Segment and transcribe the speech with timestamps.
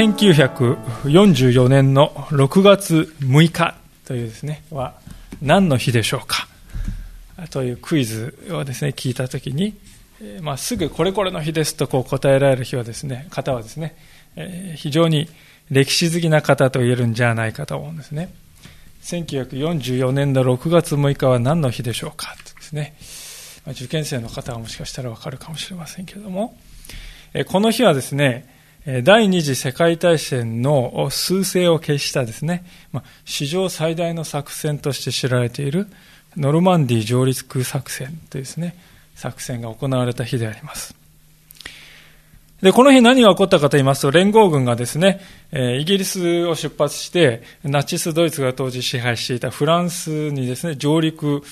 [0.00, 3.74] 1944年の6月6日
[4.06, 4.94] というですね、は
[5.42, 6.48] 何の日でしょうか。
[7.50, 9.74] というクイズをですね、聞いたときに、
[10.40, 13.94] まあ、すぐこれこれの日ですとこう答えられる日はですね、方はですね、
[14.36, 15.28] え、非常に
[15.70, 18.32] 歴史好きな方と言えるんじゃないかと思うんですね。
[19.02, 22.94] 1944年の6月6日は何の日でしょうかとですね、
[23.66, 26.56] ま、受験生の方はもしかしたらわかるかもしれませんけれども、
[27.34, 28.59] えこの日はですね、
[29.04, 35.86] 第二次世界大戦の趨勢を消したですね、まあ、史上最大の作戦として知られている
[36.36, 38.76] ノルマンディ上陸作戦というですね、
[39.14, 40.96] 作戦が行われた日であります。
[42.62, 45.20] で、この日何が起こったかと言いますと、連合軍がですね、
[45.52, 51.42] イギリスを出発して、ナチスドイツが当時支配していたフランスにですね、上陸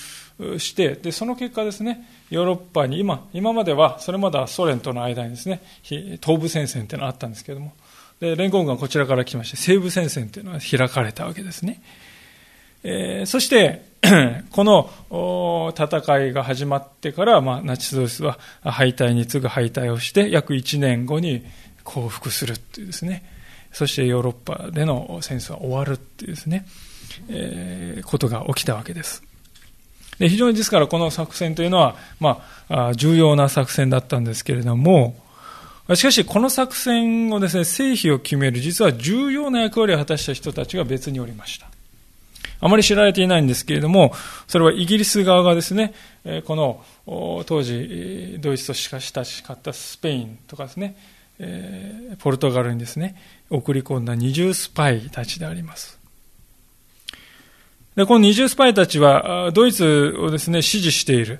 [0.57, 7.73] して、で、その結果ですね、ヨーロッパに今、今までは、それまではソ連との間にですね、東部戦線っていうのがあったんですけれども、
[8.19, 11.81] で、連合軍がこちらから来まして、西部戦線っていうのが開かれたわけですね。
[12.83, 13.89] えー、そして、
[14.51, 21.43] この戦いが始まってから、まあ、ナチスドイツは敗退に次ぐ敗退をして、約1年後に
[21.83, 23.23] 降伏するっていうですね、
[23.71, 26.65] そしてヨーロッパでの戦争は終わるっていうですね、
[27.29, 29.28] えー、ことが起きたわけです。
[30.19, 35.15] で非常にですからこの作戦というのは、まあ、重要な作戦だったんですけれども、
[35.95, 41.67] しかしこの作戦をですね、成否を決める実は重要な役割を果たした人たちが別におりました。
[42.61, 44.13] あまり知られていないんですけれども、
[44.47, 45.93] それはイギリス側がですね、
[46.45, 46.83] この
[47.45, 50.95] 当時ドイツとしか親しかったスペインとかですね、
[52.19, 53.15] ポルトガルにですね、
[53.49, 55.98] 送り込んだ二重スパイたちであります。
[57.99, 61.39] で、この二重スパイたちは、ドイツをですね、支持している。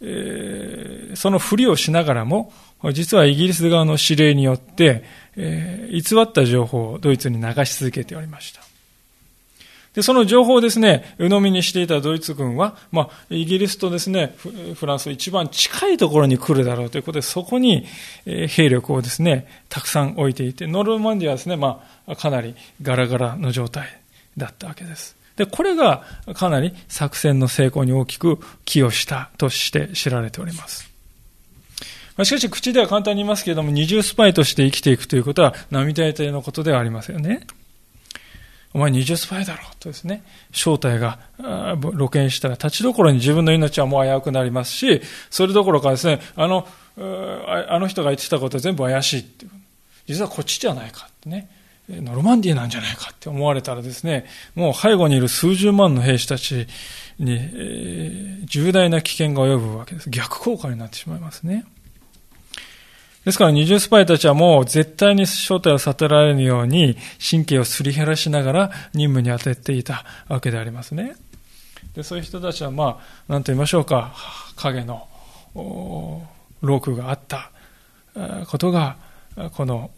[0.00, 2.54] えー、そのふりをしながらも、
[2.94, 5.04] 実はイギリス側の指令によって、
[5.36, 8.62] えー、偽った情報をドイツに流し続けておりました。
[9.92, 14.34] で、その情報をですね、鵜呑みにしていたドイツ軍は、まあ、イギリスとですね、
[14.76, 17.84] フランス一番近いところに来るだろうということで、そこに、
[18.24, 24.00] え、兵力をですね、たくさん置いていて、ノルマンディはですね、まあ、かなりガラガラの状態
[24.38, 25.19] だったわけです。
[25.40, 26.02] で、これが
[26.34, 30.90] かなり作戦の成功に大きく寄与したとして知られております。
[32.22, 37.46] しかし、口では簡単に言いますけれども、二重スパイとして生きていくということは、並大抵のことではありませんよね。
[38.74, 46.68] お前二重スパイだろうとですね、正体が露見したら、立ちどころに自分の命はもう危うくなりますし、それどころかですね、あの、
[46.98, 49.52] あの人が言ってたことは全部怪しいっていう。
[50.06, 51.48] 実はこっちじゃないかってね。
[52.00, 56.66] ノルマンディーなんじゃないかって思われたらですね、もう背後にいる数十万の兵士たち
[57.18, 60.10] に、えー、重大な危険が及ぶわけです。
[60.10, 61.64] 逆効果になってしまいますね。
[63.24, 66.96] ですから二重スパイたちはもう絶対に正体を悟られるように
[67.30, 71.16] 神経をすり減らしながら任務に当てていたわけでありますね。
[71.94, 74.14] でそういう人たちはまあ、なんと言いましょうか、
[74.56, 75.06] 影の
[75.54, 77.50] ロークがあった
[78.46, 78.96] ことが、
[79.52, 79.90] この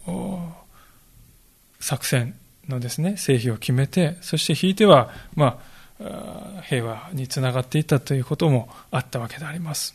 [1.83, 2.33] 作戦
[2.69, 5.59] のですね、成否を決めて、そしてひいては、ま
[5.99, 9.93] あ、平和につながっていったということもあったわけであります。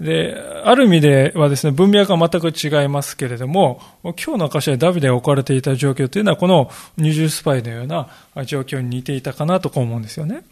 [0.00, 0.34] で、
[0.64, 8.08] ある意味ではですね、文脈は全く違いますけれども、今日の証でダビデが置かれていた状況というのは、この二重スパイのような
[8.46, 10.44] 状況に似ていたかなとこう思うんですよね。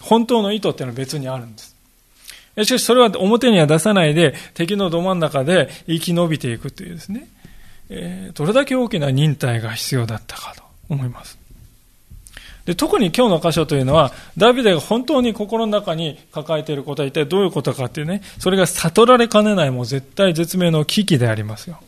[0.00, 1.76] 本当の意図っていうのは別にあるんです。
[2.64, 7.28] しかしそれは表には出さないで、敵のど真ん中で生き延びていくというですね、
[7.88, 11.38] え、どれだけ大きな忍耐が必要だったかと思います。
[12.64, 21.78] で特に今日の箇所というのは、ダビデが本当に心の中に抱えていることは一体どういうことかっていうね、それが悟られかねないもう絶対絶命の危機でありますよ。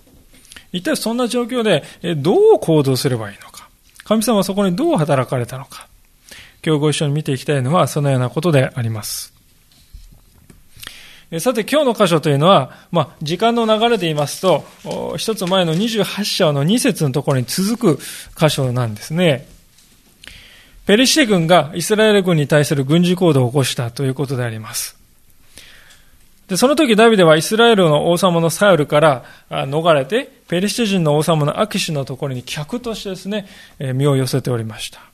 [0.73, 1.83] 一体そんな状況で
[2.15, 3.69] どう行動すればいいのか。
[4.05, 5.89] 神様はそこにどう働かれたのか。
[6.65, 9.38] 今日ご一緒に見ていきたいのはそのようなことであります。
[11.41, 14.65] さて今日の箇所というのは、まあ、時間の流れで言いますと、
[15.19, 18.03] 一つ前の28章の2節のところに続く
[18.35, 19.47] 箇所なんですね。
[20.87, 24.97] ペリシテ軍がイスラエル軍に対する軍事行動を起こしたということであります。
[26.49, 33.47] で、その時ダビデはイスラエルの王様のサウルから逃れて、ペリシテ人の王様のアキシのところに客としてですね、
[33.79, 35.08] 身を寄せておりました。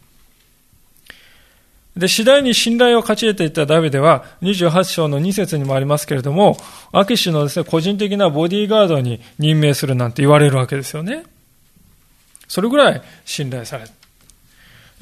[1.96, 6.56] で、次第に信頼を勝ち得ていったダビデは、28章の2節にもありますけれども、
[6.92, 11.24] アキシのですね、個人的なボディーガードに任命するなんて言われるわけですよね。
[12.48, 13.86] それぐらい信頼され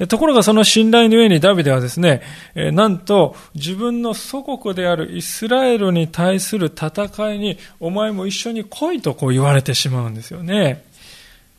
[0.07, 2.21] ところがその信頼の上にダビデはですね、
[2.55, 10.83] なんと自分の祖国であるイスラエルに対する戦いにお前も一緒に来いとこう言われてしまうんですよね。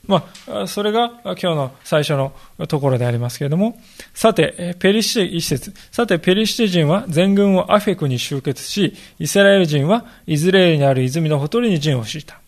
[0.07, 2.33] まあ、それが今日の最初の
[2.69, 3.79] ところでありますけれども、
[4.13, 5.73] さて、ペリシテ、一節。
[5.91, 12.41] さて、ペリシテ人は全軍をアフェクに集結し、イスラエル人はイズレールにある泉のほとりに陣を敷いた。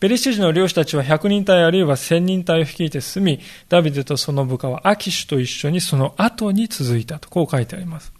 [0.00, 8.12] ペリシテ人の領主たちは100人隊あるいは1000人隊を率いて進み、ダビデとその部下はアキシュと一緒にその後に続いたと、こう書いてあります。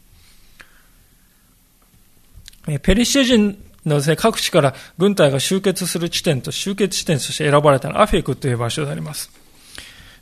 [2.83, 3.59] ペリシテ人
[4.17, 9.31] 各地から軍隊が集結する地点と集結地点として選ばれたのはアフェクという場所であります。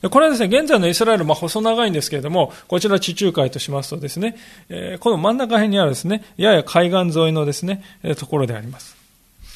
[0.09, 4.37] これはですね、現在のイスラエル、まあ、細長いんですけれども、こちら地中海としますとですね、
[5.01, 7.83] この真ん中辺にあるですね、やや海岸沿いのですね、
[8.17, 8.97] ところであります。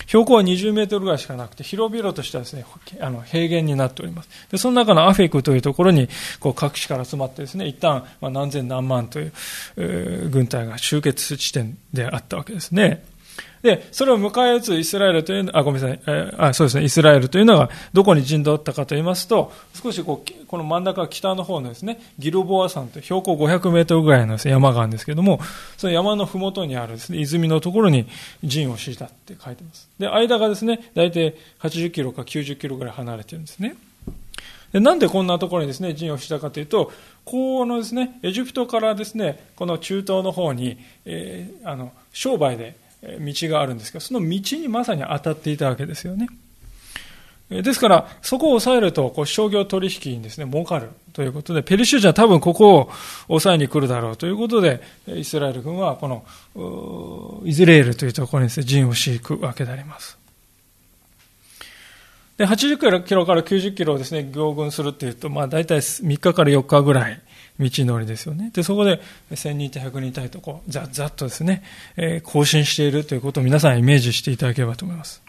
[0.07, 2.67] 標高は20メートルぐらいしかなくて、広々としたですね、
[3.01, 4.29] あの平原になっております。
[4.51, 6.09] で、その中のアフェクというところに、
[6.41, 13.03] こう各地から集まってですね、一旦、まあ、何千何万という、軍隊が集結する地点であったわけですね。
[13.65, 25.41] で、それを迎え撃つイスラエルというの、あ、ごめんなさい、えー、あ、そうですね、イスラエルというのがどこに陣取ったかと言いますと、少しこう、この真ん中北の方のですね、ギルボア山という標高500メートルぐらいの、ね、山があるんですけれども、
[25.79, 28.07] その山のふもとにあるですね、泉のところに
[28.45, 29.89] 陣を敷いたって書いてます。
[29.99, 33.77] で、間がですね、大体80キロか90キロぐらい離れてるんですね。
[34.75, 36.93] でなんでこんなところにですね、陣をしたかというと、
[37.25, 42.77] このですね、エジプトからですね、この中東の方に、えー、あの、商売で
[43.21, 46.29] 道があるんですけど、その道にまさに当たっていたわけですよね。
[47.51, 52.91] ですから、そこを抑えると、こう商業取引にですね、儲かるということで、ペルシュ人は多分ここを
[53.27, 60.19] 抑えに来るだろうということで、イスラエル軍はこの、イズレールというところにですね、陣を敷くわけであります。
[62.39, 67.21] で、80キロから90キロをですね、行軍するっていうと、まあ大体3日から4日ぐらい
[67.61, 68.51] 道のりですよね。
[68.53, 71.63] で、そこで1000人対100人対とこう、ざっざっとですね、
[71.97, 75.23] えー、更新しているということを皆さんイメージしていただければと思います。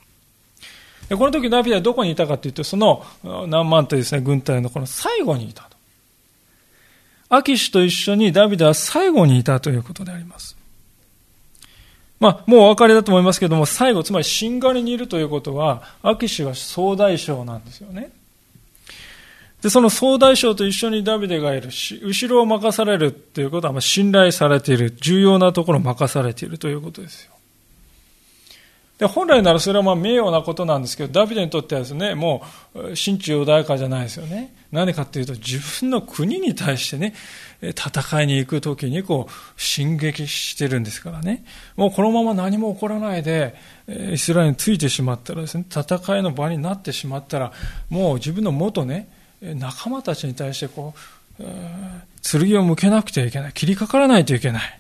[1.10, 5.75] でこの時ダビデはどこにいたかというと、その何万というですね、軍隊のこの最後にいたと。
[7.30, 10.57] アキシと一緒にダビデは最後にいたということであります。
[12.19, 18.12] まあ、もうお分かりだと思いますけども、最後、つまりしんがりにいるということは、アキシは総大将なんですよね。
[19.65, 27.31] で、その総大将と一緒にダビデがいるし、後ろを任されるということは、信頼されている、重要なところを任されているということですよ。
[29.00, 32.44] で、本来ならそれはまあ名誉なことなんですけど、ダビデにとってはですね、も
[32.75, 34.53] う、心中穏やかじゃないですよね。
[34.71, 37.15] 何かっていうと、自分の国に対してね、
[37.63, 41.44] 戦いに行くときにこう、進撃してるんですからね。
[41.75, 43.56] もうこのまま何も起こらないで、
[44.13, 47.51] イスラエルについてしまったらですね、戦いの場になってしまったら、
[47.89, 49.09] もう自分の元ね、
[49.53, 50.94] 仲間たちに対してこ
[51.39, 51.44] う、
[52.24, 53.53] 剣を向けなくてはいけない。
[53.53, 54.80] 切りかからないといけない。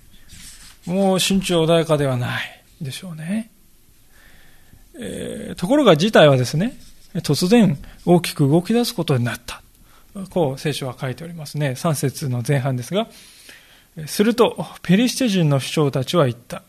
[0.85, 3.51] もう心中穏やかではないでしょうね。
[4.97, 6.77] えー、ところが事態はですね、
[7.15, 9.61] 突然大きく動き出すことになった。
[10.29, 11.71] こう聖書は書いておりますね。
[11.71, 13.07] 3節の前半ですが、
[14.07, 16.63] すると、ペリシテ人の首長たちは言った。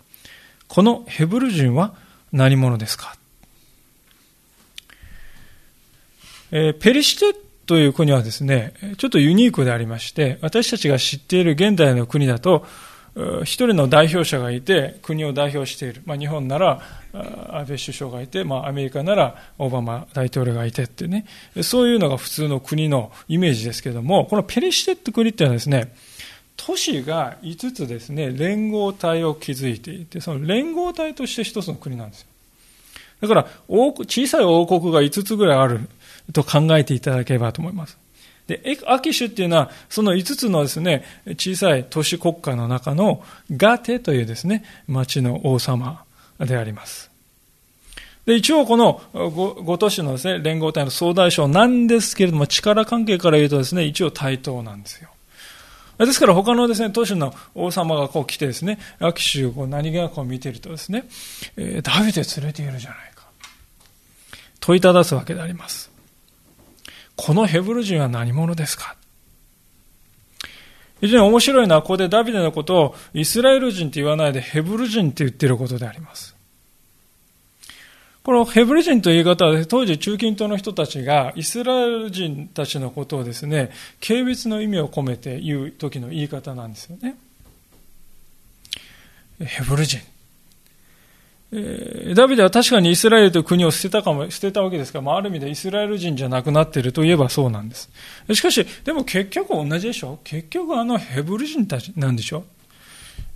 [0.69, 1.95] このヘブル人は
[2.33, 3.17] 何者ですか、
[6.51, 12.65] えー、ペリシテという国はですね、ちょっとユニークでありまして、私たちが知っている現代の国だと、
[13.43, 16.03] 一人の代表者がいて、国を代表している。
[16.05, 16.83] まあ、日本なら
[17.15, 21.27] 安倍首相がいて、まあ、アメリカならオバマ大統領がいてってね、
[21.63, 25.95] そういうのが普通の国のイメージですけれども、このペリシテって国っていうのはですね、
[26.59, 32.27] 都市が5つですね、連合体を築いていて、その連合体として一つの国なんですよ。
[33.23, 35.81] だから、小さい王国が5つぐらいある
[36.33, 37.99] と考えていただければと思います。
[38.47, 46.05] で、アキシュっていうのは、その5つのですね、小さい都市国家の中のガテというですね、町の王様
[46.39, 47.11] であります。
[48.25, 55.11] で、一応この 5, 5都市のですね、連合体の総大将なんですけれども、力関係から言うとですね、一応対等なんですよ。
[55.99, 61.05] ですから他のですね、都市の王様がこう来てですね、アキシュを何気なく見てるとですね、
[61.57, 63.27] えー、ダビデ連れているじゃないか。
[64.61, 65.96] 問いただすわけであります。
[67.17, 68.97] このヘブル人は何者ですか？
[71.01, 76.35] 非常に面白いのは、ここでダビデのことをイスラエル人って言わないでヘブル人って言ってることであります。
[78.23, 83.71] このヘブル人という言い方は、当時中近東の人たちがイスラエル人たちのことをですね、
[84.05, 87.17] 軽蔑の意味を込めて言う時の言い方なんですよね。
[89.39, 90.01] ヘブル人。
[91.53, 97.89] え、ダビデは確かにイスラエルという国を捨てたかも、捨てたわけですから、まあ、ある意味でイスラエル人じゃなくなっているといえばそうなんです。
[98.33, 100.19] しかし、でも結局同じでしょ？
[100.25, 102.45] 結局あのヘブル人たちなんでしょ、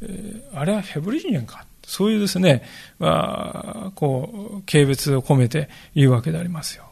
[0.03, 1.65] えー、あれはヘブル人やんか？
[1.83, 2.63] そういうですね、
[2.99, 6.85] まあ、こう、軽蔑を込めて言うわけでありますよ。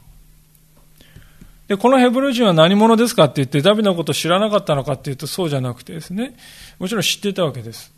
[1.69, 6.35] で、このヘブル人は何者ですかって言って、ダビのことを知らなかったのかっていうと、そうじゃなくてですね、
[6.79, 7.93] もちろん知っていたわけです。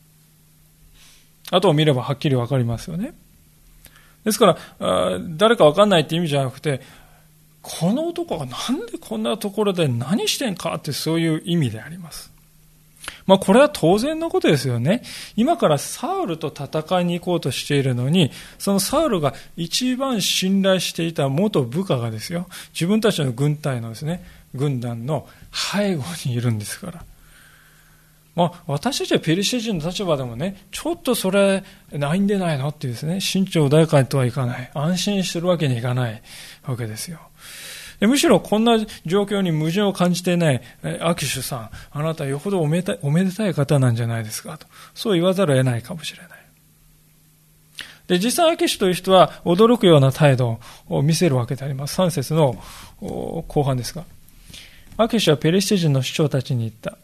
[1.51, 3.13] 後を見ればはっきりわかりますよね。
[4.23, 6.81] ですから、誰かわかんないって意味じゃなくて、
[7.61, 12.31] この男がなんでこんなところで何してんかってそういう意味であります。
[13.25, 15.03] まあこれは当然のことですよね。
[15.35, 24.23] 今からサウルと戦いに行こうとしているのに、そのサウルが一番信頼していた元部下がですよ、自分たちの軍隊のですね、
[24.55, 27.05] 軍団の背後にいるんですから。
[28.35, 34.71] まあ、私たちはペリシテ人の立場でもね、ちょっとそれないんでないのっていうですね、慎重大会とはいかない。
[34.73, 36.21] 安心してるわけにいかない
[36.65, 37.19] わけですよ。
[37.99, 40.61] むしろこんな状況に矛盾を感じていない
[41.01, 42.97] アキシュさん、あなたはよほどおめで
[43.35, 44.65] たい方なんじゃないですかと。
[44.95, 46.29] そう言わざるを得ないかもしれない。
[48.07, 50.59] で、実際アキシュという人は驚くような態度
[50.89, 52.01] を見せるわけであります。
[52.01, 52.55] 3節の
[52.99, 54.03] 後半ですが。
[54.97, 56.97] アキシュはペリシテ人の首長たちに言った。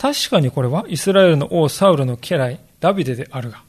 [0.00, 3.62] 確かにこれはイスラエルの王サウルの家来、ダビデであるが、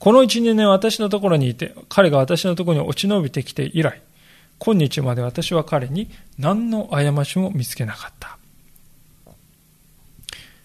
[0.00, 4.02] この一、二年私のところにいて、彼が私のところに落ち延びてきて以来、
[4.58, 8.38] 今日まで私は彼に何の過ちも見つけなかった。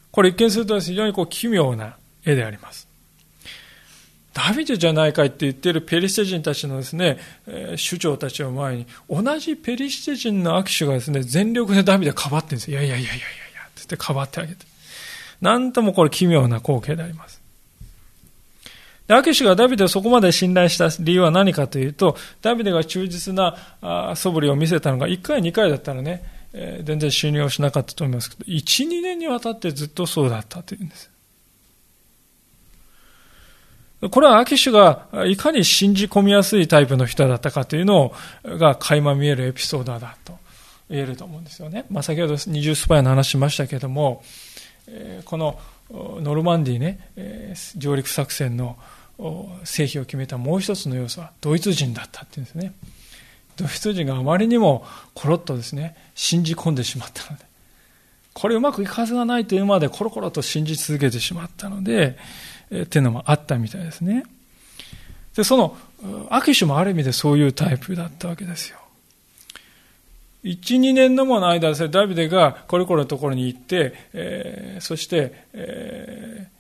[0.10, 2.88] これ一見すると非常にこう奇妙な絵であります。
[4.34, 12.82] ダビデじゃないかいって言っているペリシテ人たちのですね、え、首長たちを前に、同じペリシテ人の握手がですね、全力でダビデかばってるんですよ。
[12.82, 14.67] いやいやいやいやいやいや、ってってかばってあげて。
[15.42, 17.42] なんともこれ奇妙な光景であります。
[19.08, 23.56] でアキシがダビデをそこまで信頼した理由は何かというと、ダビデが忠実な
[24.16, 31.10] 素振りを見せたのが1回、2回だったらね、えー、全然信用しなかったと思いますけど、1、2年にわたってずっとそうだったというんです。
[34.12, 38.14] これはアキシュがいかに信じ込みやすいタイプの人だったかというの
[38.44, 40.38] が垣間見えるエピソードだと
[40.88, 41.86] 言えると思うんですよね。
[41.90, 44.24] まあ、先ほど二重スパイの話しましたけれども、
[45.26, 45.60] この
[45.92, 48.78] ノルマンディーね、上陸作戦の
[49.64, 52.74] 成否を決めたもう一つの要素はドイツ人だったっていうんですね。
[53.56, 57.46] ドイツ人があまりにもコロッとですね、信じ込んでしまったので、
[58.34, 62.18] これうまくいくはずがないというまでコロコロと信じ続けてしまったので、
[62.70, 64.24] えっていうのもあったみたいですね。
[65.36, 65.76] で、その、
[66.30, 68.78] アキシュもある意味でそういうタイプだったわけですよ。
[70.48, 76.58] 1、2年のもの間で、ダビデがこれこれのところに行って、えー、そして、えー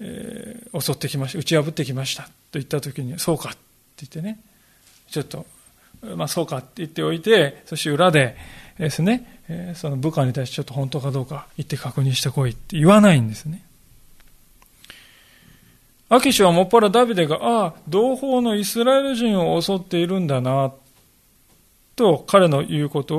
[0.00, 3.58] えー、襲ってきました、打ち破ってきましたと言ったときに、そうかって
[3.98, 4.40] 言ってね、
[5.10, 5.46] ちょっと、
[6.16, 8.36] まあそうかって言っておいて、そして裏で
[8.78, 13.64] ですね、えー、その部下に対してちょっと本当かどうか言って確認してこいって言わないんですね。
[16.10, 20.72] アキシュはもっぱらダビデが、ああ、同胞のイスラエル人を襲っているんだな、
[21.98, 23.18] と彼の言うこと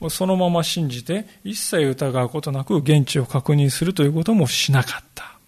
[0.00, 5.38] をそのまま信じて、一切疑うことなく現地を確認するということもしなかった。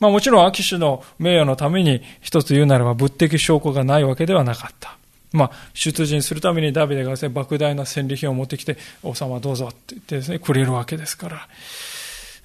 [0.00, 4.96] まあもちろん、アキシュの名誉のために一つ言うならば物的証拠がないわけではなかった。
[5.32, 11.48] まあ、出陣するためにダビデがですね、莫大な戦利品を持ってきて、王様どうぞって言ってですね、くれるわけですから。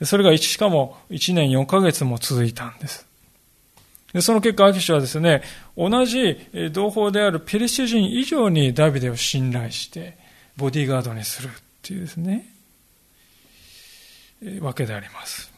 [0.05, 3.07] それがしかも1年4ヶ月も続いたんです。
[4.13, 5.41] でその結果、アキシはですね、
[5.75, 6.37] 同じ
[6.71, 10.17] 同胞であるペリシテ人以上にダビデを信頼して、
[10.55, 11.51] ボディーガードにするっ
[11.81, 12.45] ていうですね、
[14.61, 15.51] わけであります。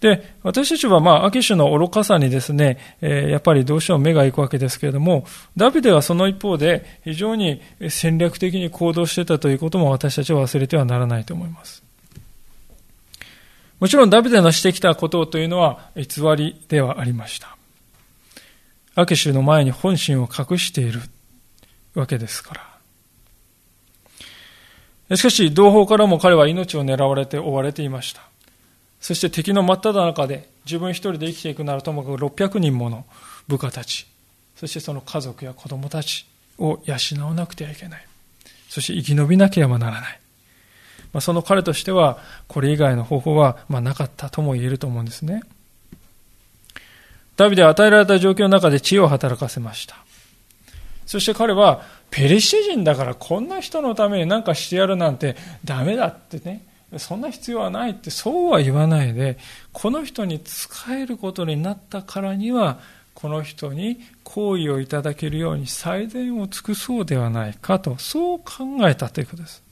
[0.00, 5.24] で、私たちは、まあ、アキシュの愚かさにですね、え、やっぱりどうしても目が行くわけですけれども、
[5.56, 11.85] ダビデはその一方で非常に戦略的に行動してたということも私たちは忘れてはならないと思います。
[13.80, 17.56] もちろんダビデのしてきたことというのは偽りではありました。
[18.94, 21.02] アキシュの前に本心を隠している
[21.94, 22.54] わけですか
[25.08, 25.16] ら。
[25.16, 28.22] しかし、同胞からも彼は命を狙われて追われていました。
[29.00, 33.04] そして敵の真っ只中で自分一人で生きていくならともかく600人もの
[33.46, 34.06] 部下たち、
[34.56, 36.26] そしてその家族や子供たち
[36.58, 38.06] を養わなくてはいけない。
[38.68, 40.20] そして生き延びなければならない。
[41.16, 45.42] まあ、その彼としては、これ以外の方法はまなかったとも言えると思うんですね。
[47.36, 49.96] ダビデは与えられた状況の中で知恵を働かせました。
[51.06, 51.80] そして彼は、
[52.10, 56.66] ペリシ人だからこんな人のために何かしてやるなんてダメだってね、
[56.98, 59.38] そんな必要はないって、そうは言わないで、
[59.72, 62.78] この人に仕えることになったからには、
[63.14, 69.64] この人に好意をいただけるように最善を尽くそうではないかと、そう考えたということです。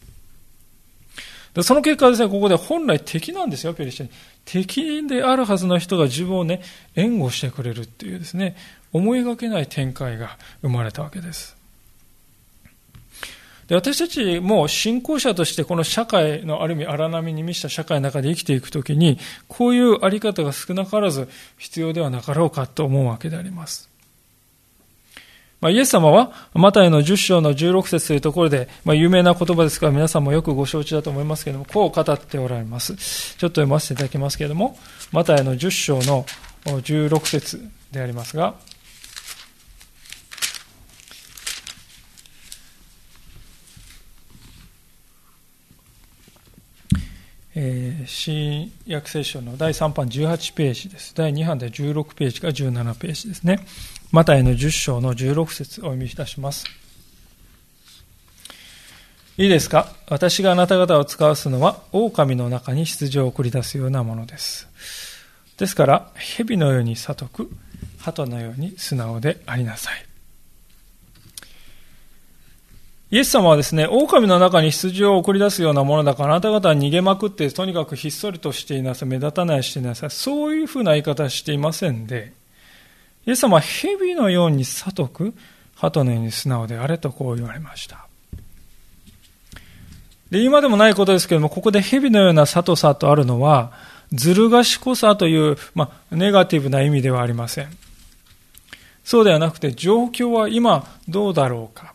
[1.55, 4.11] でその結果ですね、ここで本来敵なんですよ、ペリシテに。
[4.45, 6.63] 敵であるはずの人が自分をね、
[6.97, 8.57] 援護してくれるっていうですね、
[8.93, 11.57] 思いがけない展開が生まれたわけです。
[13.69, 23.94] で私たちも信仰者としてこの社会のある意味荒波に満ちた社会の中で生きていくときに、こういうあり方が少なからず必要ではなかろうかと思うわけであります。
[25.65, 32.95] まあ、イエス様は、マタイの10章の16節というところで、まあ、有名な言葉ですから皆さんもよくご承知だと思いますけれども、こう語っておられます。
[33.39, 34.77] ちょっと読ませていただきますけれども、
[35.11, 36.27] マタイの10章の
[36.67, 38.57] 16節でありますが、
[47.55, 51.15] えー、新約聖書の第3版18ページです。
[51.15, 53.61] 第2版で16ページか17ページですね。
[54.13, 56.65] マタイの10章の16節お読みいたします。
[59.37, 59.89] いいですか？
[60.09, 64.69] 私があなた方を使わすのは、狼の中に羊を送り出すようなものです。
[65.57, 67.51] ですから、蛇のように悟く、
[67.99, 70.07] 鳩のように素直でありなさい。
[73.11, 80.11] イエス様はですね、狼の中に羊を送り出すようなものだから、あなた方は逃げまくって、とにかくひっそりとしていなさい、目立たないしていなさい。
[80.11, 82.33] そういうふうな言い方していませんで、
[83.27, 85.35] イエス様は蛇のように悟く、
[85.77, 88.07] 鳩のように素直であれとこう言われました。
[90.31, 93.73] で、今でもないことですけども、ここで蛇のような悟さとあるのは、
[94.13, 97.69] ずる賢さという、まあ、ネガティブな意味ではありません。
[99.05, 101.95] そうではなくて、状況は今どうだろうか。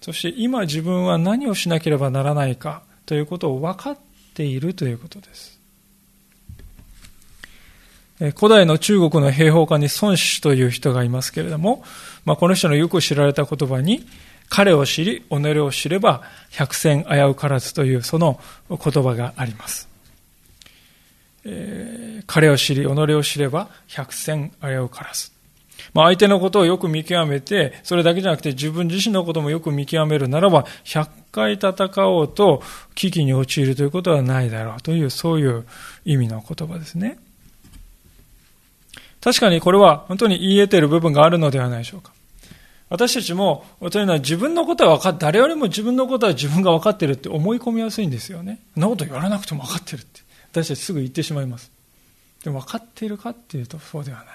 [0.00, 3.98] そして今自分は何をしなければならないかということを分かっ
[4.34, 5.53] ているということです。
[8.32, 11.82] 古代の中国の兵法家に孫子という人がいますけれども、
[12.24, 14.06] まあ、この人のよく知られた言葉に、
[14.48, 19.88] 彼を知り、己を知れば百戦危うからずというその言葉があります。
[21.44, 25.32] えー、彼を知り、己を知れば百戦危うからず。
[25.92, 32.62] まあ、相手のことをよく見極めて、それだけじゃなくて自分自身のこともよく見極めるならば、100回戦おうと
[32.94, 35.66] 危機に陥るということはないだろうという、そういう
[36.04, 37.18] 意味の言葉ですね。
[39.24, 42.12] 確かにこれは本当に言い得ている部分があるのではないでしょうか。
[42.90, 48.60] 私たちも、というのは自分のことは分かっ、誰よりも自分のことは自分が分かってるって思い込みやすいんですよね。
[48.74, 50.20] そんなこと言わなくても分かってるって。
[50.52, 51.72] 私たちすぐ言ってしまいます。
[52.44, 54.26] でも分かっているかっていうとそうではない。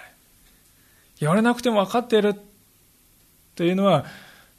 [1.20, 2.34] 言われなくても分かっている
[3.56, 4.06] というのは、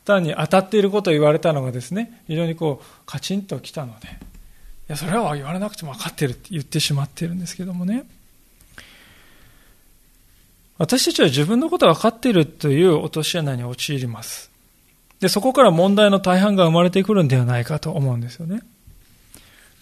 [0.04, 4.10] 単に当たっていることを言われたのがですね、非常にこう、カチンときたので、い
[4.86, 8.04] や、それは言われなくても分かってるって言ってしまっているんですけどもね。
[10.80, 14.50] 私たちは自分のことが分かっているという落とし穴に陥ります。
[15.20, 18.62] で、そこから問題の大半が生まれてくるんではないかと思うんですよね。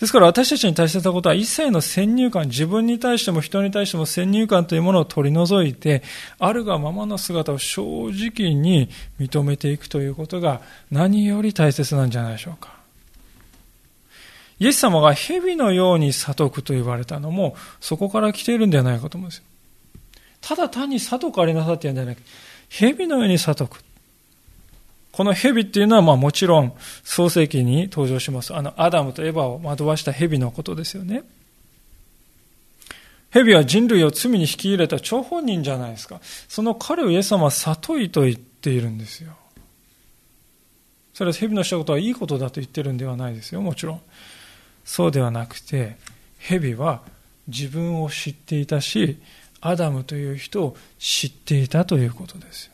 [0.00, 6.02] ですから私たちに大切なことは一切の先入観、自分に対しても人に対しても先入観というものを取り除いて、
[6.40, 8.88] あるがままの姿を正直に
[9.20, 12.76] 認めていくということが何より大切なんじゃないでしょうか。
[14.58, 19.44] イエス様が蛇のように悟くと言われたのも、そこから来ているんではないかと思うんですよ。
[20.40, 22.28] ただ単に悟くありなさって言うんじゃなくて、
[22.68, 23.82] 蛇のように悟く。
[25.12, 26.72] この蛇っていうのは、まあもちろん
[27.02, 28.54] 創世記に登場します。
[28.54, 31.24] あの、アダムとエヴァを惑わした蛇のことですよね。
[33.30, 36.20] 蛇は人類を罪に引き入れた張本人じゃないですか。
[36.48, 39.32] その彼をイエス様は悟いと言っているんですよ。
[41.12, 44.00] それは蛇のしたことはいいことだと言ってるんではないですよ、もちろん。
[44.84, 45.96] そうではなくて、
[46.38, 47.02] 蛇は
[47.48, 49.18] 自分を知っていたし、
[49.60, 52.72] アダムという人を知っていたということですよ。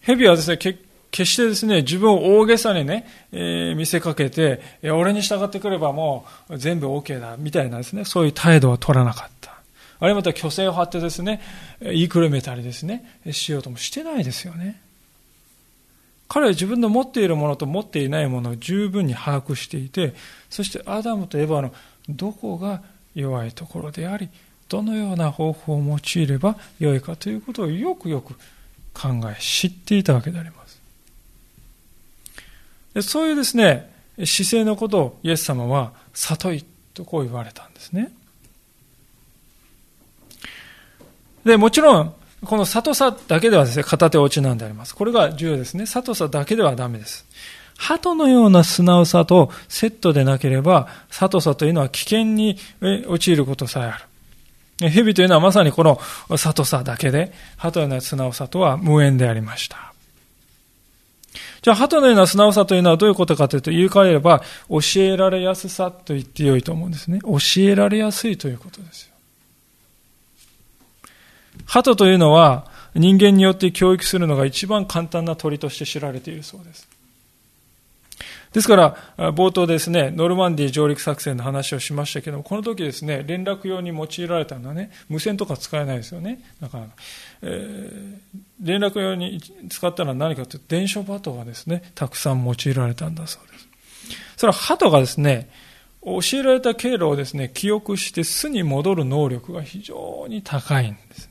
[0.00, 0.78] 蛇はですね、決
[1.24, 9.50] してですね、自分を大げさにね、えー、見せかけて、俺に従ってくればもう全部 OK だ、みたいなですね、そういう態度は取らなかった。
[9.98, 11.42] あるいはまた虚勢を張ってですね、
[11.80, 14.80] 言いくるめたりですね、しようともしてないですよね。
[16.28, 20.14] 彼は自分の持っているものと持っていないものを十分に把握していて、
[20.48, 21.74] そしてアダムとエヴァの
[22.08, 22.82] どこが
[23.14, 24.28] 弱いところであり、
[24.68, 28.34] どのような方法を用いればよいかということをよくよく
[28.94, 30.80] 考え、知っていたわけであります。
[32.94, 33.90] でそういうですね、
[34.24, 38.12] 姿勢のことをイエス様は、悟いとこう言われたんですね。
[41.44, 44.94] で、もちろん、この里さだけではですね、片手落ちなんであります。
[44.94, 45.86] これが重要ですね。
[45.86, 47.26] 里さだけではダメです。
[47.80, 52.58] 鳩のような素直さとセットでなければ、里さというのは危険に
[53.08, 54.90] 陥ることさえある。
[54.90, 55.98] 蛇というのはまさにこの
[56.36, 59.94] 里さだけで、鳩のような素直さとは無縁でありました。
[61.62, 67.20] じゃあ、鳩のような素直さというのはどういうことかというと、言い換えれば、教えられやすさと言ってよいと思うんですね。
[67.22, 69.14] 教えられやすいということですよ。
[71.64, 76.89] 鳩というのは、人間によって教育するのが一番簡単な鳥として知られているそうです。
[78.52, 78.96] ですから、
[79.32, 86.42] 冒頭ですね、ノルマンディ上陸作戦の話をしましたけども、この時ですね、連絡用に用いられたのはね、無線とか使えないですよね。
[86.60, 86.86] だから、
[87.42, 93.68] えー、連絡用に使ったのは何かというと、電書バトがですね、たくさん用いられたんだそうです。
[94.36, 95.48] それは鳩がですね、
[96.02, 101.29] 教えられた経路をですね、記憶して巣に戻る能力が非常に高いんです。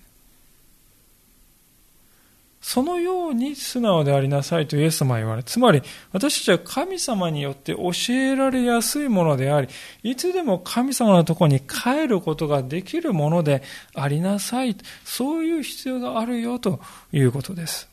[2.70, 9.68] そのように素直でありなさいとイエス様は言われ、つまり私たちは神様によって教えられやすいものであり、
[10.04, 13.64] いつでも神様のところに帰ることができるもので
[13.96, 14.76] ありなさい。
[15.04, 16.80] そういう必要があるよと
[17.12, 17.90] いうことです。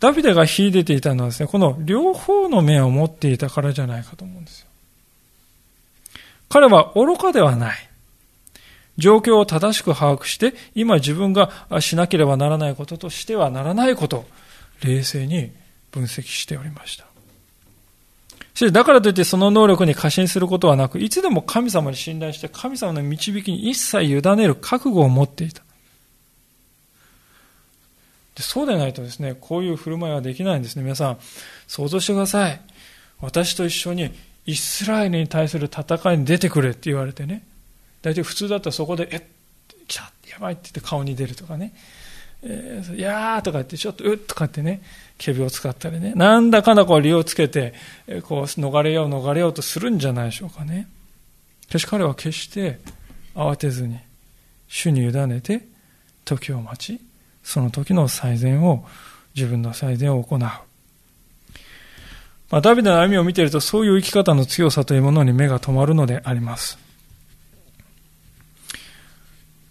[0.00, 4.66] ダビデが秀でていたのはですね、この両方の面を持っていたからじゃないかと思うんですよ。
[6.48, 7.89] 彼は愚かではない。
[9.00, 14.24] 状況を正しく把握して、今自分がしなければならないこととしてはならないことを
[14.84, 15.50] 冷静に
[15.90, 17.06] 分析しておりました。
[18.54, 25.62] しだからといってその能力に過信することはなく、いつでも神様に信頼して神様の導きに一切委ねる覚悟を持っていた。
[28.34, 30.82] でそうでないとですね、こういう振る舞いはできないんですね。
[30.82, 31.18] 皆さん、
[31.66, 32.60] 想像してください。
[33.20, 34.10] 私と一緒に
[34.46, 37.42] イスラエルに対する戦いに出てくれって言われてね。
[38.02, 39.22] 大体普通だったらそこで、えっ、
[39.86, 41.74] 来たやばいって言って顔に出るとかね。
[42.42, 44.82] えー、いやーとか言って、ちょっとうっとかってね、
[45.18, 47.74] ケビを使ったりね、なんだかんだこう理由をつけて、
[48.06, 50.88] えこう逃れよう逃れようとするんじゃないでしょうかね。
[51.68, 52.78] しかし彼は決して
[53.34, 53.98] 慌てずに、
[54.68, 55.66] 主に委ねて、
[56.24, 57.00] 時を待ち、
[57.42, 58.86] その時の最善を、
[59.34, 60.38] 自分の最善を行う。
[60.38, 60.58] ま
[62.50, 66.78] あ、ダビデの歩みを見ていると、そういう生き方の強さというものに目が止まるのであります。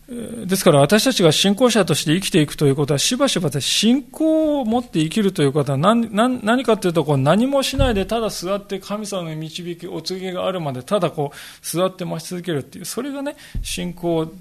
[0.10, 14.32] ですから私たちが信仰者として生きていくということはしばしば信仰を持って生きるということは何何かというと何もしないでただ座って神様の導き、お告げがあるまでただこう座って待ち続けるっていう、それがね、信仰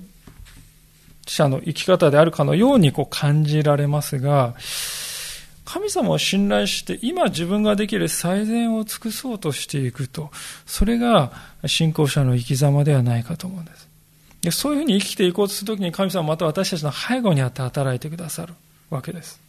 [1.27, 4.55] 者の生き方であるかのようにこう感じられますが、
[5.67, 10.31] 神様を信頼して今自分ができる最善を尽くそうとしていくと、
[10.65, 11.31] それが
[11.67, 13.88] 信仰者の生き様ではないかと思うんです。
[14.43, 18.55] でそういうふうに生きていこうとするときに神様はまた私たちの背後にあって働いてくださる
[18.91, 19.41] わけです。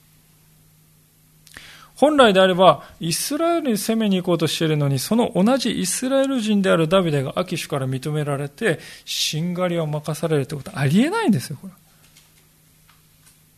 [1.99, 11.73] 本来であれば、イスラエルに攻めに行こうとしているのに、その同じイスラエル人であるダビデがアキシュから認められて、しんがりを任されるということはありえないんですよ、これ。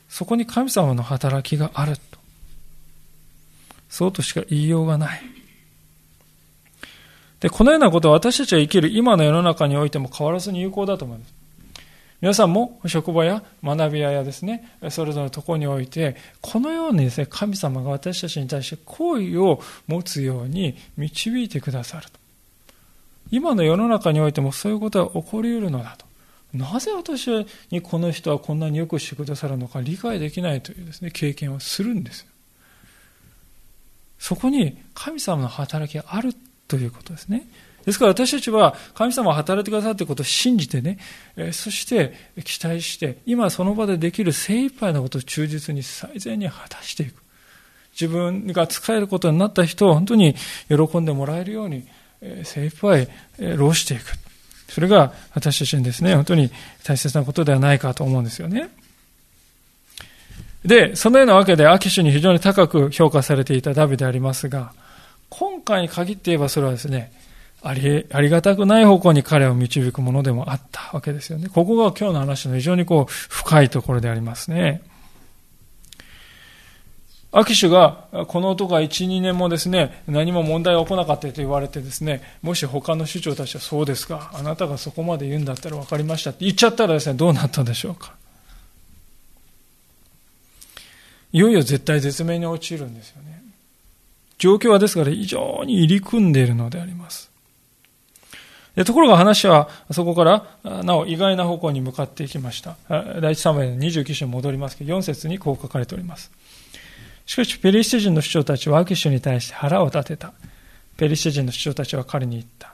[0.10, 2.18] そこに神様の働きがあると。
[3.90, 5.22] そうとしか言いようがない。
[7.42, 11.34] で、このようなことは私たちが生きる今の世の中においても変わらずに有効だと思います。
[12.22, 22.20] 皆さんも職場や学び屋やですね、それぞれのところにおいて、このようにですね、神様が私たちに対して好意を持つように導いてくださると。
[23.32, 26.06] 今の世の中においてもそういうことが起こり得るのだと。
[26.54, 27.28] なぜ私
[27.72, 32.28] にこの人はこんなによくしてくださるのか理解できないというですね、経験をするんです。
[34.20, 36.36] そこに神様の働きがある
[36.72, 37.46] ということですね。
[37.86, 41.00] ですから私たちは神様が働いてくださるということを信じてね、
[41.52, 42.14] そして
[42.46, 47.16] 期待して、今その場でできる精一杯なことを忠実に最善に果たしていく。
[48.00, 50.36] 自分が使えることになった人を本当に
[50.70, 51.86] 喜んでもらえるように
[52.44, 53.10] 精一杯
[53.58, 54.04] 労していく。
[54.70, 56.50] それが私たちにですね、本当に
[56.86, 58.70] 大切なことではないかと思うんですよね。
[60.64, 64.74] で、そのようなわけで、アキシュに非常に高く評価されていたダビでありますが、
[65.32, 67.12] 今回に限って言えばそれはですね、
[67.64, 71.48] あり、ありがたくない方向に彼を導くものでもあったわけですよね。
[71.48, 74.82] ここが今日の話の非常にこう、深いところでありますね。
[77.32, 88.14] アキシュが、この男が1、2年もですね、何も問題が起こなかったと言われてですね、もし他の首長たちはそうですか、あなたがそこまで言うんだったら分かりましたって言っちゃったらですね、どうなったでしょうか。
[91.32, 93.42] いよいよ絶対絶命に陥るんですよね。
[94.42, 97.30] 状況はですから非常に入り組んでいるのであります。
[98.76, 102.76] でところが話はそこからなお意外な方向に向かっていきました。
[103.22, 106.32] 第一サムエルの29章に戻りますけど、4節にこう書かれております。
[107.28, 110.34] しかし、ペリシテ人の首長たちはアキシュに対して腹を立てた。
[110.98, 112.74] ペリシテ人の首長たちは彼に言った。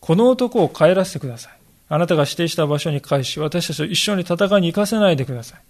[0.00, 1.52] この男を帰らせてください。
[1.90, 5.60] あなたが指定した場所に返し、私たちと一緒に戦いに行かせないでください。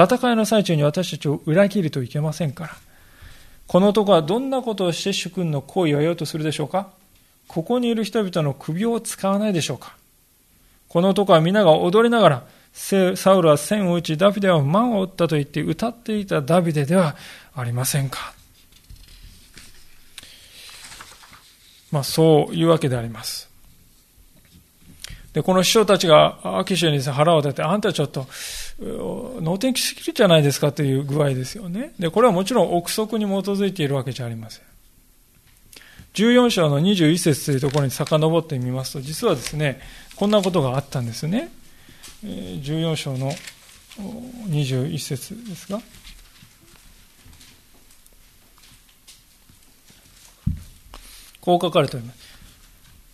[0.00, 2.76] 戦いの最中に私たちを裏切るといけませんから。
[3.66, 6.88] この男はどんなことをして主君の行為を得ようとするでしょうか？
[7.48, 9.96] ここにいる人々の首を使わないでしょうか？
[10.88, 17.16] この男は皆が踊りながら、サウルは千を打ち、ダビデは万を打ったと言って歌っていたダビデでは
[17.54, 18.34] ありませんか？
[21.90, 23.48] まあ、そういうわけであります。
[25.32, 28.26] で、この師匠たちがアキシュに腹を立てて、あんたちょっと、
[28.78, 31.94] 能天気すぎるじゃないですかという具合ですよね。
[31.98, 34.64] で、これはもちろん憶測に基づいているわけじゃありません。
[36.14, 39.80] 14章の21節というところに遡ってみますと、実はですね、
[40.16, 41.50] こんなことがあったんですね。
[42.24, 43.32] 14章の
[44.48, 45.80] 21節ですが。
[51.40, 52.18] こう書かれております。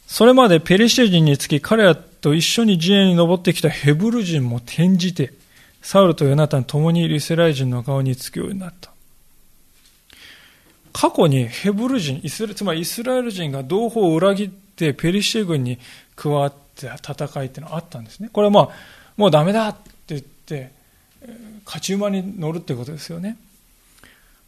[0.07, 5.33] それまでペリシテ人につき彼らと一緒に陣営に登ってきたヘブル人も転じて、
[5.83, 8.91] サウルとヨナタン共にいるイスラエル人の顔につくようになった。
[10.93, 15.79] 過去にヘブル人、イスつまりイスラエル人が同胞を裏切ってペリシテ軍に
[16.15, 18.31] 加わって戦いっていうのはあったんですね。
[18.33, 18.69] これはまあ、
[19.17, 20.71] もうダメだって言って、
[21.65, 23.37] 勝ち馬に乗るってことですよね。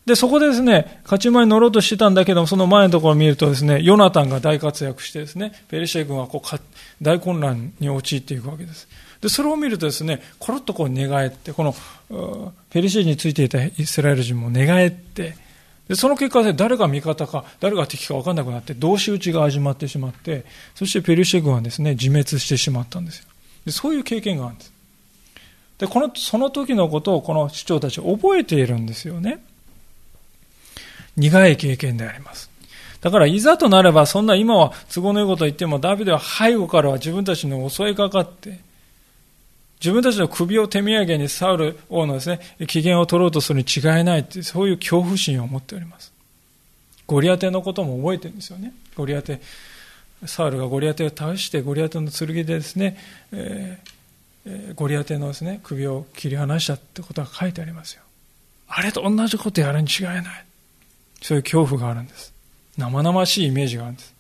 [0.07, 6.61] で、そこでですね、勝ち馬に乗ろうとしてたんだけどその前のところを見るとですね、ヨナタンが大活躍してですね、ペリシテ軍はこう
[7.01, 8.87] 大混乱に陥っていくわけです。
[9.25, 15.35] で、それを見るとですね、コロッとこう寝返って、この、ペリシテについていたイスラエル人も寝返って、
[15.89, 23.25] で、その結果で誰が味方か、誰が敵か分かんなくなって、同士討ちが始まってしまって、そしてペルシェ軍はですね、自滅してしまったんですよ。
[23.65, 24.73] でそういう経験があるんです。
[25.79, 29.43] で、この、その時のことをこの市長たち覚えているんですよね。
[31.17, 32.51] 苦い経験であります。
[33.01, 38.61] だから、いざとなれば、そんな今は都合のいいことを言っても、ダビデは背後からは自分たちの襲いかかって、
[39.85, 46.11] 自分たちの首を手土産にサウル王のですね、機嫌を取ろうとするに違いないっていう、そういう恐怖心を持っております。
[47.07, 48.73] ゴリアテのことも覚えてるんですよね。
[48.97, 49.43] ゴリアテ、
[50.25, 52.97] サウルがゴリアテを倒して、ゴリアテの剣でですね、
[53.31, 58.03] えー、ゴリアテのですね、首を切り離したってことが書いてありますよ。
[58.69, 60.25] あれと同じことやるに違いない。
[61.21, 62.33] そういう恐怖があるんです。
[62.79, 64.14] 生々しいイメージがあるんです。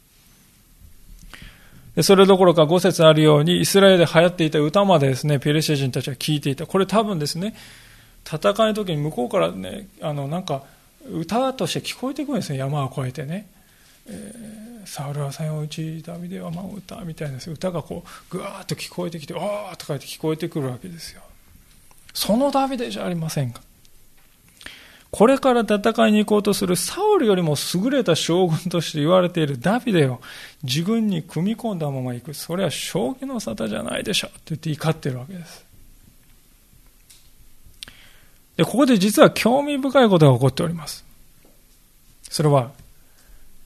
[2.02, 6.66] それどころか5節あるように、イスラエルで流行っていた歌までですね、ペルシア人たちは聴いていた。
[6.66, 7.54] これ多分ですね、
[8.26, 10.64] 戦いの時に向こうからね、あの、なんか、
[11.08, 13.48] 歌として聞こえてくるんですね、山を越えてね。
[14.06, 21.22] えー、サウルはさようち、ダビデはまあ歌みたいな歌がこう、ぐわーっと聞こえてきて、あーっとか言って聞こえてくるわけですよ。
[22.12, 23.60] そのダビデじゃありませんか。
[25.16, 30.20] これから戦いに行こうとするサウルよりも優れた将軍として言われているダビデを
[30.64, 32.34] 自分に組み込んだまま行く。
[32.34, 35.64] それは将棋の沙汰じゃないでしょって言って怒ってるわけです。
[38.56, 41.04] で、ここで実は興味深いことが起こっております。
[42.28, 42.72] それは、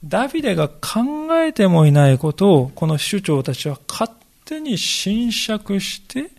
[0.05, 4.11] ダビデが考えてもいないことをこの首長たちは勝
[4.45, 6.29] 手に侵釈して、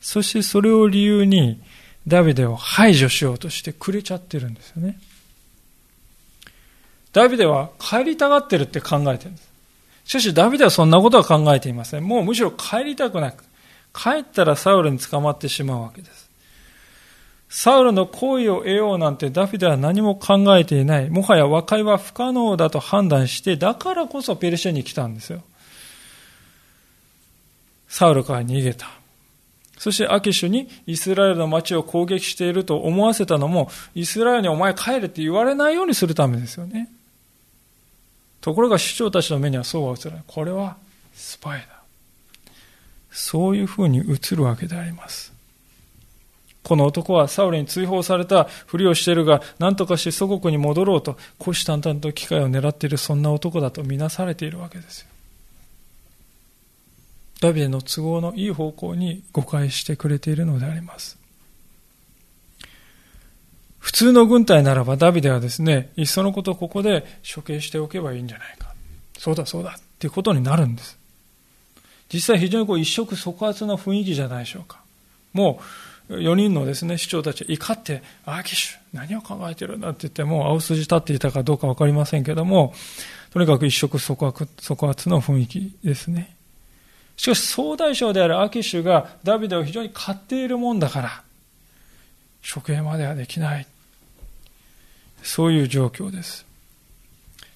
[0.00, 1.60] そしてそれを理由に
[2.06, 4.98] ダビデを排除しようとしてくれちゃってるんですよね。
[7.12, 9.48] ダビデは帰りたがってるって考えてるんです。
[10.04, 12.04] しかしダビデはそんなことは考えていません。
[12.04, 13.44] もうむしろ帰りたくなく、
[13.94, 16.24] 帰ったらサウルに捕まってしまうわけです。
[17.48, 21.08] サウルの行為を得ようなんてダビデは何も考えていない。
[21.08, 25.42] もはや和解は不可能だと判断して、だからこそペルシャに来たんですよ。
[27.88, 28.88] サウルから逃げた。
[29.84, 36.88] そしてアキシュにイスラエルの町を攻撃していると思わせたのも、イスラエルにお前帰れって言われないようにするためですよね。
[38.40, 40.24] ところが首長たちの目にはそうは映らない。
[40.26, 40.78] これは
[41.12, 41.66] スパイだ。
[43.10, 45.34] そういうふうに映るわけであります。
[46.62, 55.08] この男はサウルに追放されたふりをしているが、何とかして祖国に戻ろうと、虎視眈々と機会を狙っているそんな男だとみなされているわけですよ。
[57.44, 61.18] ダビデの都合のいい方向に誤解してくれているのであります。
[63.78, 67.04] 普通の軍隊ならばダビデはですね、いっそのことここで
[67.34, 68.72] 処刑しておけばいいんじゃないか。
[69.18, 70.96] そうだそうだっていうことになるんです。
[72.10, 74.80] 実際非常にこう一触即発な雰囲気じゃないでしょうか。
[75.34, 75.60] も
[76.08, 82.72] う4人のですね、市長たち怒って、アーキッシュ、何を考えてるんだって言って、もう青筋立っていたかどうかわかりませんけども、
[83.34, 84.24] とにかく一触即
[84.86, 86.33] 発の雰囲気ですね。
[87.16, 91.22] しかし、総大将であるアキシュがダビデを非常に買っているもんだから、
[92.54, 93.66] 処刑まではできない。
[95.22, 96.44] そういう状況です。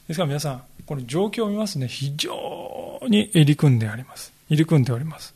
[0.07, 4.33] ですから皆さん、この状況を見ますね、非常に入り組んであります。
[4.49, 5.35] 入り組んでおります。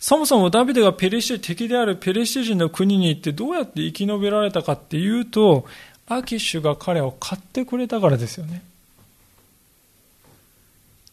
[0.00, 5.66] そもそもダビデがペリシテ敵であるペリシテ人の国に行ってどうやって生き延びられたかっていうと、
[6.08, 8.62] アキッシュが彼を買ってくれたからですよね。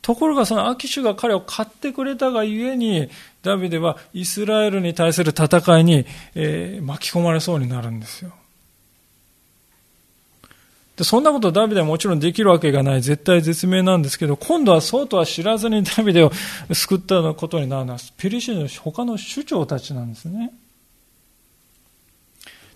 [0.08, 3.10] ところがそのアキシュが彼を買ってくれたがゆえに、
[3.44, 8.32] ダビデはイスラエルに対する戦いに、えー、巻き込まれそうになるんですよ。
[10.96, 16.32] で、そんなことダビデはもちろんできるわけがない、絶対絶命なんですけど、今度はそうとは知らずにダビデを
[16.72, 20.54] 救ったことになるのは、ペリシテの他の首長たちなんですね。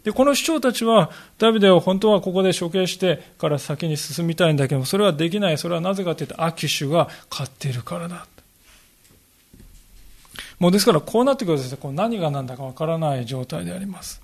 [0.04, 5.58] で、この首長たちは、ダビデを本当はここで処刑してから先に進みたいんだけども、それはできない。
[5.58, 8.26] それはなぜかというと、アキシュが勝っているからだ。
[10.60, 14.22] もうですから、こうなってくるとですね、こう何が何だかわからない状態であります。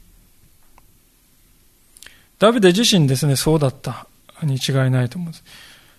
[2.39, 4.07] ダビデ自身ですね、そうだった
[4.43, 5.43] に違いないと思うんです。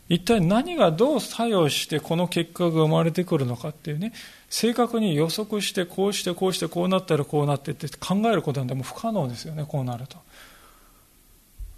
[0.09, 4.13] 一体何がどう作用してこの結果が生まれてくるのかっていうね、
[4.49, 10.17] 正確に予測して、こうして、こうして、こうなったらこうなってって考えることなんてもう不可能ですよね、こうなると。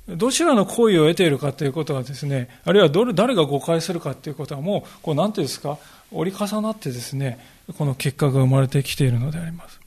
[0.08, 5.78] どちらの行為を得ているかということはですね、あるいはどれ誰が誤解するかということはもう、こう、なんていうんですか、
[6.12, 7.38] 折り重なってですね、
[7.76, 9.79] この結果が生まれてきているのであります。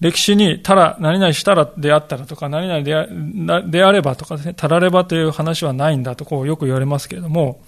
[0.00, 7.60] 歴史に、たら、何々したらであったらとか、何々であであればとかですね、たらればという話はないんだとこうよく言われますけれども、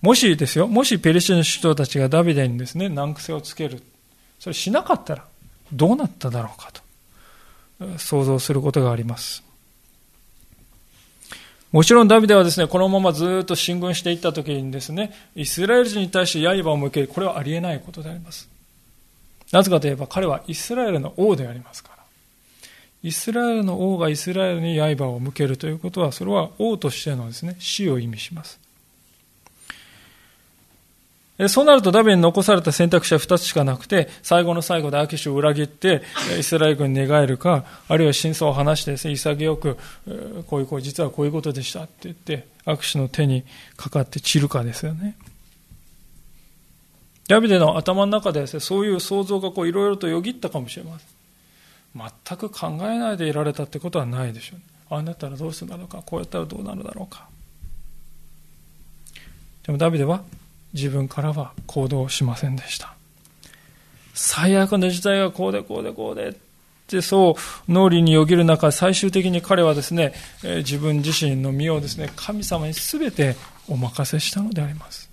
[0.00, 3.82] もしですよ、もしペリシテの首長たちがダビデにですね、難癖をつける。
[4.38, 5.24] それしなかったら、
[5.72, 9.42] どうなっただろうかと、想像することがあります。
[11.72, 18.48] もちろんダビデはですね、このままずっと進軍していった時にですね、イスラエル人に対して刃を向ける、これはありえないことであります。
[19.52, 21.96] なぜかといえば彼はイスラエルの王でありますから。
[23.02, 28.58] イスラエルの王がイスラエルに刃を向けるということは、それは王としてのですね、死を意味します。
[31.48, 36.02] そうなるとダビデに残された選択肢は2つしかなくて、最後の最後でアキシュを裏切って、
[36.38, 39.76] イスラエル軍に寝返るか、あるいは真相を話してですね、潔く、
[40.46, 43.44] こういうこう、実はこういうことでしたって言って、アキシュの手に
[43.76, 45.14] かかって散るかですよね。
[47.28, 51.08] ダビデの頭の中でね、そういう想像がこういろいろとよぎったかもしれません。
[52.28, 54.64] 全く考えないでいられたってことはないでしょう、ね。
[54.90, 57.28] ああなったらどうするんだろうか、こうやったらどうなるだろうか。
[59.64, 60.22] でもダビデは
[60.74, 62.94] 自分からは行動しませんでした。
[64.14, 66.34] 最悪の事態がこうでこうでこうでっ
[66.86, 67.36] てそ
[67.68, 73.36] う脳裏によぎる中、最終的に彼はですね、自分自身の身をですね、神様に全て
[73.68, 75.05] お任せしたのであります。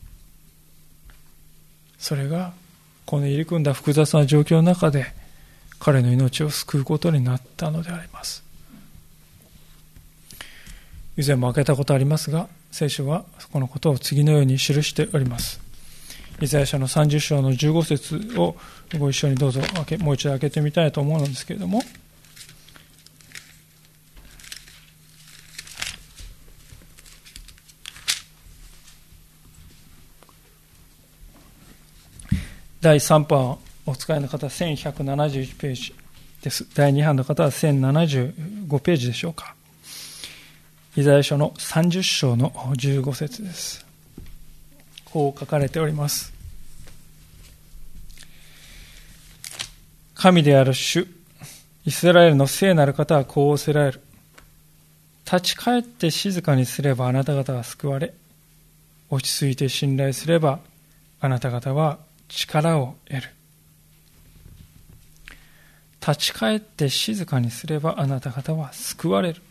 [2.03, 2.51] それが
[3.05, 5.13] この入り組んだ複雑な状況の中で
[5.79, 8.43] 彼の命を救うことになったのであります。
[11.15, 15.61] 以前も開けたことありますが聖書はこのことを次のように記しております。
[16.41, 18.57] イザヤ書の30章の15節を
[18.99, 19.61] ご一緒にどうぞ
[19.99, 21.81] もう一度開けてみたいと思うのですけれども
[32.83, 35.95] 第3版をお使いの方は1171ページ
[36.41, 36.67] です。
[36.75, 39.55] 第2版の方は1075ページでしょうか。
[40.97, 43.85] イザヤ書の30章の15節です。
[45.05, 46.33] こう書かれております。
[50.13, 51.07] 神である主、
[51.85, 54.01] イスラエルの聖なる方はこうおせられる。
[55.23, 58.13] 立ち返って静かにすればあなた方は救われ、
[59.09, 60.59] 落ち着いて信頼すれば
[61.21, 61.97] あなた方は
[62.35, 63.29] 力を得る。
[66.05, 69.41] 立ち返って静かにすればあなた方は救われる。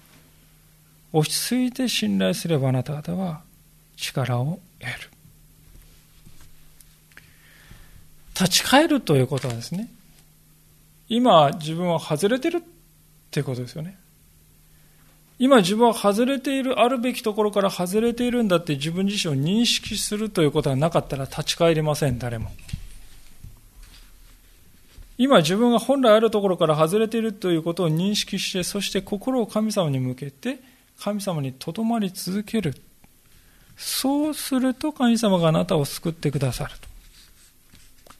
[1.13, 3.43] 落ち着いて信頼すればあなた方は
[3.97, 5.11] 力を得る。
[8.35, 9.89] 立ち返るということはですね
[11.09, 12.61] 今自分は外れてるっ
[13.31, 13.97] てことですよね。
[15.39, 22.51] 今自分は外れているあるべきところから外れているんだって自分自身を認識するということがなかったら立ち返りません誰も。
[25.19, 30.59] 今自分が本来あるところから外れているということを認識して、そして心を神様に向けて、
[30.99, 32.75] 神様にとどまり続ける。
[33.77, 36.89] そうすると神様があなたを救ってくださると。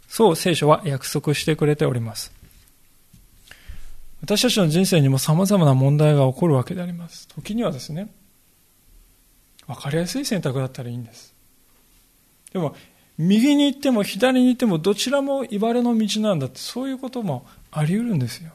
[0.09, 2.33] そう聖書は約束してくれております。
[4.21, 7.27] 私たちの人生にも様々な問題が起こるわけであります。
[7.29, 8.13] 時にはですね、
[9.67, 11.35] わかりやすい選択だったらいいんです。
[12.53, 12.77] でも、
[13.23, 18.51] 右に行っても左に行ってもどちらも茨の道なんだって、そういうこともあり得るんですよ。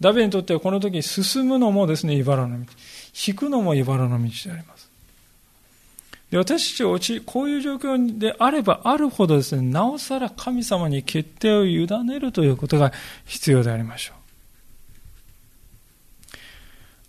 [0.00, 2.66] ダビデにとってはこの時進むのもですね、茨の道。
[3.26, 4.90] 引くのも茨の道であります。
[6.30, 12.92] で私たちはこういう状況であればあるほどですね、なおさら神様に決定を委ねるということが
[13.26, 14.19] 必要でありましょう。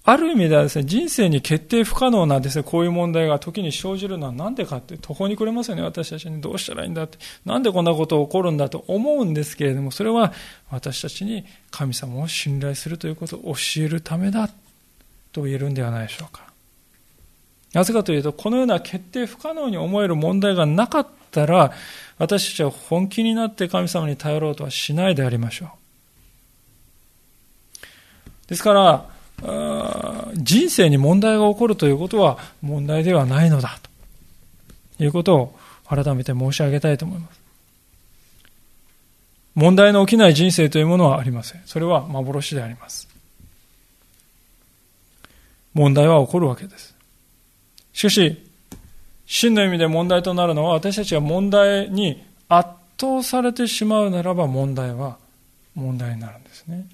[0.03, 10.33] ある意味ではですね、人生に決定不可能なですね、こういう問題が時に生じるのは何でかって、途方に暮れますよね、私たちにどうしたらいいんだって、なんでこんなこと起こるんだと思うんですけれども、それは
[10.71, 14.49] 私たちに神様を信頼するということを教えるためだ
[15.31, 16.51] と言えるんではないでしょうか。
[17.73, 21.73] なぜかというと、このような決定不可能に思える問題がなかったら、
[22.17, 25.69] 私たちは本気になって神様に頼ろうとはしないでありましょう。
[28.47, 33.79] ですから、人生に問題が起こるということは問題ではないのだ
[34.97, 37.41] ということを改めて申し上げたいと思います。
[39.55, 41.61] 問題の起きない人生というものはありません。
[41.65, 43.07] それは幻であります。
[45.73, 46.95] 問題は起こるわけです。
[47.93, 48.37] しかし、
[49.25, 52.69] 真の意味で問題となるのは私たちが問題に圧
[52.99, 55.17] 倒されてしまうならば問題は
[55.73, 56.85] 問題になるんですね。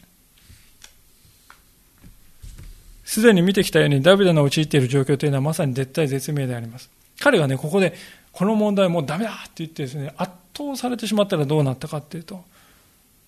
[3.07, 6.89] すでに見てきたようにダビデの陥っている状況というのはまさに絶対絶命であります。
[7.21, 7.93] 彼がね、ここで
[8.33, 12.43] この問題もうダメだって言ってですね、圧倒されてしまったらどうなったかっていうと、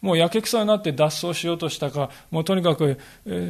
[0.01, 2.99] もうやけくそになって脱走しようとしたか、もうとにかく、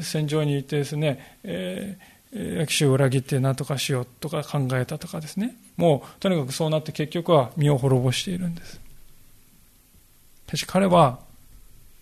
[0.03, 8.73] 戦場に行ってですね、えー、騎手を裏切って何とかしようとか考えたとかですね、もうとにかくそうなって結局は身を滅ぼしているんです。
[8.73, 11.17] しかし彼は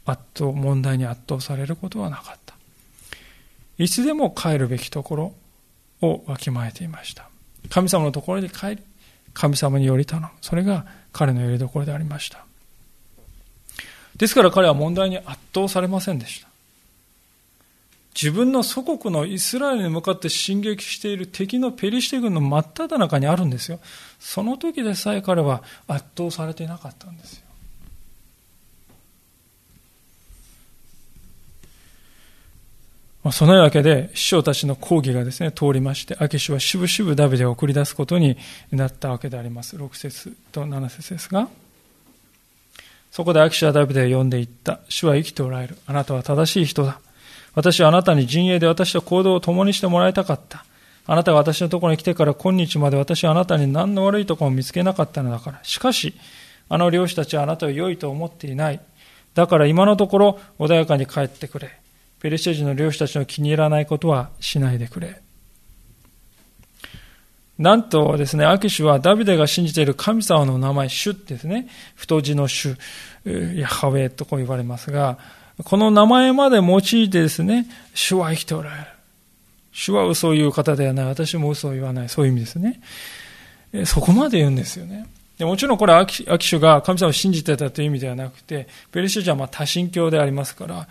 [0.05, 2.46] 圧倒、問題に圧倒されることはなかった。
[3.77, 5.33] いつでも帰るべきところ
[6.01, 7.29] をわきまえていました。
[7.69, 8.79] 神様のところに帰り、
[9.33, 10.27] 神様により頼む。
[10.41, 12.45] それが彼のよりどころでありました。
[14.15, 16.47] ですから彼は問題に圧倒されませんでした。
[18.19, 23.79] 自分の祖国のイスラエルに向かって進撃している敵のペリシテ軍の真っ只中にあるんですよ。
[24.19, 27.46] その時でさえ彼は圧倒されていなかったんですよ。
[33.27, 38.37] まあ、そのわけで、師匠たちの講義がですね、通りまして、アケシはしぶしぶダビデを送り出すことに
[38.71, 39.75] なったわけであります。
[39.75, 41.49] 6節と7節ですが、
[43.11, 44.79] そこでアキシはダビデを呼んでいった。
[44.87, 45.77] 主は生きておられる。
[45.87, 47.01] あなたは正しい人だ。
[47.53, 50.63] 私はあなたに陣営で私と行動を共にしてもらいたかった。
[51.05, 55.59] あなたが私のところに来てから今日まで私はあなたに何の悪いところも見つけなかったのだから。
[55.63, 56.13] しかし、
[56.69, 58.79] あの漁師たちはあなたを良いと思っていない。
[59.33, 61.77] だから今のところ穏やかに帰ってくれ。
[62.19, 65.21] ペリシテ人の漁師たちの気に入らないことはしないでくれ。
[67.57, 72.75] なんとですね、アキシュはダビデが信じている神様の名前、主ですね、太字の主、
[73.25, 75.17] ヤハウェとこう言われますが、
[75.63, 77.65] この名前まで用いてですね、
[77.95, 78.87] 主は生きておられる。
[79.71, 81.05] 主は嘘を言う方ではない。
[81.05, 82.09] 私も嘘を言わない。
[82.09, 82.79] そういう意味ですね。
[83.85, 85.07] そこまで言うんですよね。
[85.37, 90.87] でもちろんこれはアキシュが神様を信じてたという意味ではなくて、ペリシテ人はま多神教でありますから、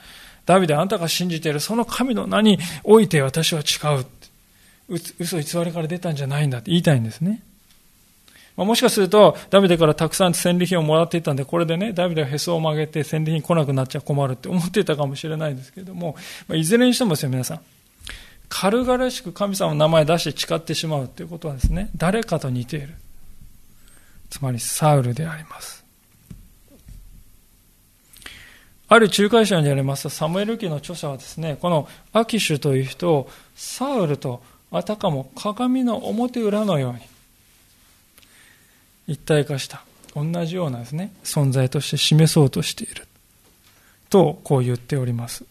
[0.46, 4.06] ダビデあなたが信じているその神の名において私は違う。
[5.18, 7.42] 嘘偽りから出たんじゃないんだって言いたいんですね。
[8.56, 16.16] まあ、もしかすると、ダビデからたくさん戦利品をもらっていたんで、これでね、ダビデはへそを曲げて戦利品来なくなっちゃ困るって思っていたかもしれないですけれども、
[16.48, 17.60] まあ、いずれにしてもですよ、皆さん。
[18.48, 22.94] 軽々しく神様の名前出して誓ってしまうということはですね、誰かと似ている。
[24.30, 25.85] つまり、サウルであります。
[28.88, 37.00] ある仲介者にありますサムエル記の著者はですね、このアキシュという人をサウルとあたかも鏡の表裏のように
[39.08, 39.82] 一体化した
[40.14, 43.06] 同じようなですね、存在として示そうとしている。
[44.08, 45.44] と、こう言っております。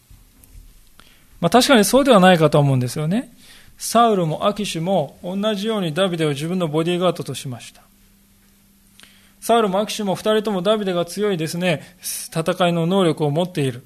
[1.40, 3.32] まあ確かにそうではないかと思うんですよね。
[3.78, 7.82] サウルもアキシュも同じようにダビデを自分のボディーガードとしました。
[9.46, 13.84] サウルもアキシも二人ともダビデが強いですね、戦いの能力を持っている。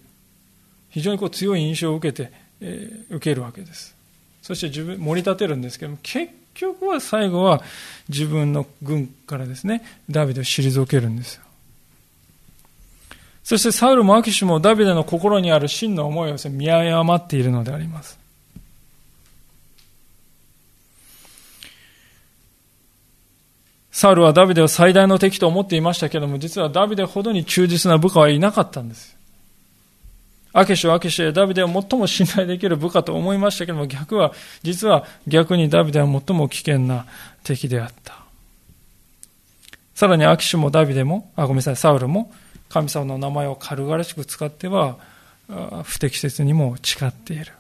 [0.89, 2.33] 非常にこう強い印象を受けて、
[2.63, 3.95] えー、受けるわけです。
[4.41, 7.63] そして自分、盛り立てるんですけども、結局は最後は
[8.09, 11.43] 自分の軍からですね、ダビデを退けるんですよ。
[13.45, 18.19] そしてサウルもアキシもダビデの心にある真の思いを見誤っているのであります。
[23.91, 29.17] サウルはダビデを最大の敵と思っていましたけれども、実はダビデほどに忠実な部下はいなかったんです。
[30.53, 34.33] アケシュ、アケシュダビデを最も信頼できる部下と思いましたけれども、逆は、
[34.63, 37.07] 実は逆にダビデは最も危険な
[37.45, 38.19] 敵であった。
[39.95, 42.33] さらにアキシュもダビデも、あ、ごめんなさい、サウルも、
[42.69, 44.99] 神様の名前を軽々しく使っては、
[45.85, 47.53] 不適切にも誓っている。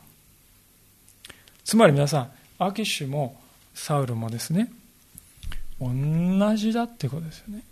[1.64, 3.40] つまり皆さん、アキシュも
[3.74, 4.70] サウルもですね、
[5.80, 7.62] 同じだってことですよね。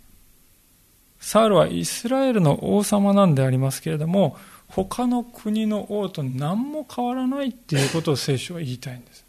[1.19, 4.37] サウルはイスラエルの王様なんでありますけれども、
[4.67, 9.25] 他の国の王と何も変わらないっていうことを聖書は言いたいんです。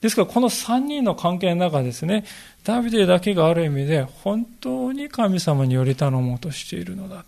[0.00, 2.24] ですから、この3人の関係の中ですね、
[2.64, 7.24] ダビデだけがある意味で本当に神様により頼もうとしているのだ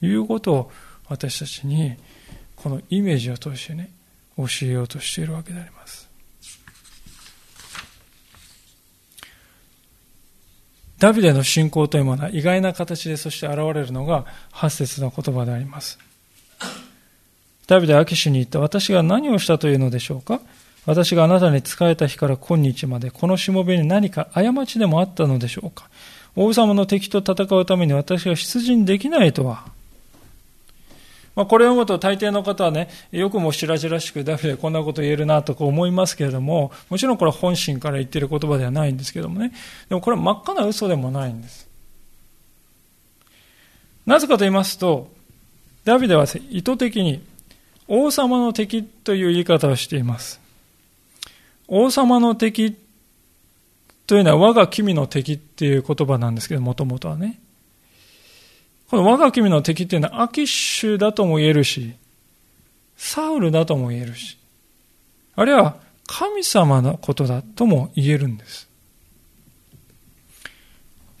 [0.00, 0.72] ということを
[1.08, 1.96] 私たちに
[2.56, 3.90] このイメージを通してね、
[4.36, 5.81] 教えようとしているわけであります。
[11.02, 15.98] ダビデの信仰というものは意外な形でそして現れるのが8節の言葉であります。
[17.66, 20.40] ダビデはアキシュに言った私が何をしたというのでしょうか？
[20.86, 25.90] 私があなたに仕えた日から今日までこのしもべに何か過ちでもあったのでしょうか？
[26.36, 29.64] 王様の敵と戦うために私が出陣できないとは
[31.34, 39.52] まあ、これを読むと大抵の方はね、よくも白々しくダビデこんなこと言えるなとか思いますけれども、もちろんこれは本心から言ってる言葉ではないんですけどもね、
[39.88, 41.68] でもこれは真っ赤な嘘でもないんです。
[44.04, 45.10] なぜかと言いますと、
[45.84, 47.22] ダビデは意図的に
[47.88, 50.40] 王様の敵という言い方をしています。
[51.66, 52.76] 王様の敵
[54.06, 57.38] というのは我が君の敵っていう言葉なんですけど、もともとはね。
[58.92, 61.94] この我が君の敵っていうのはアキッシュだとも言えるし、
[62.94, 64.36] サウルだとも言えるし、
[65.34, 65.76] あるいは
[66.06, 68.68] 神様のことだとも言えるんです。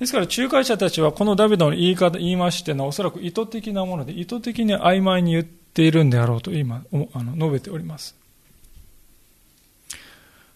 [0.00, 8.14] ですから仲介者たちはこのダビデの言い方、言い回してのはおそらく意図的なもので、意図的に曖昧に言っているんであろうと今、あの述べております。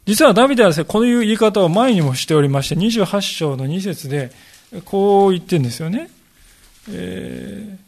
[0.05, 4.33] 実はダビデはですね、こういう言い方を前にもしておりまして、28章の2節で、
[4.85, 6.11] こう言ってるんですよね。
[6.89, 7.79] え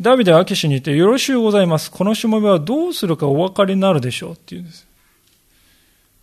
[0.00, 1.90] ー、ダビデはアキシに言って、よろしゅうございます。
[1.90, 4.86] このしもべはどうするかお分かりになるでしょうって言うんです。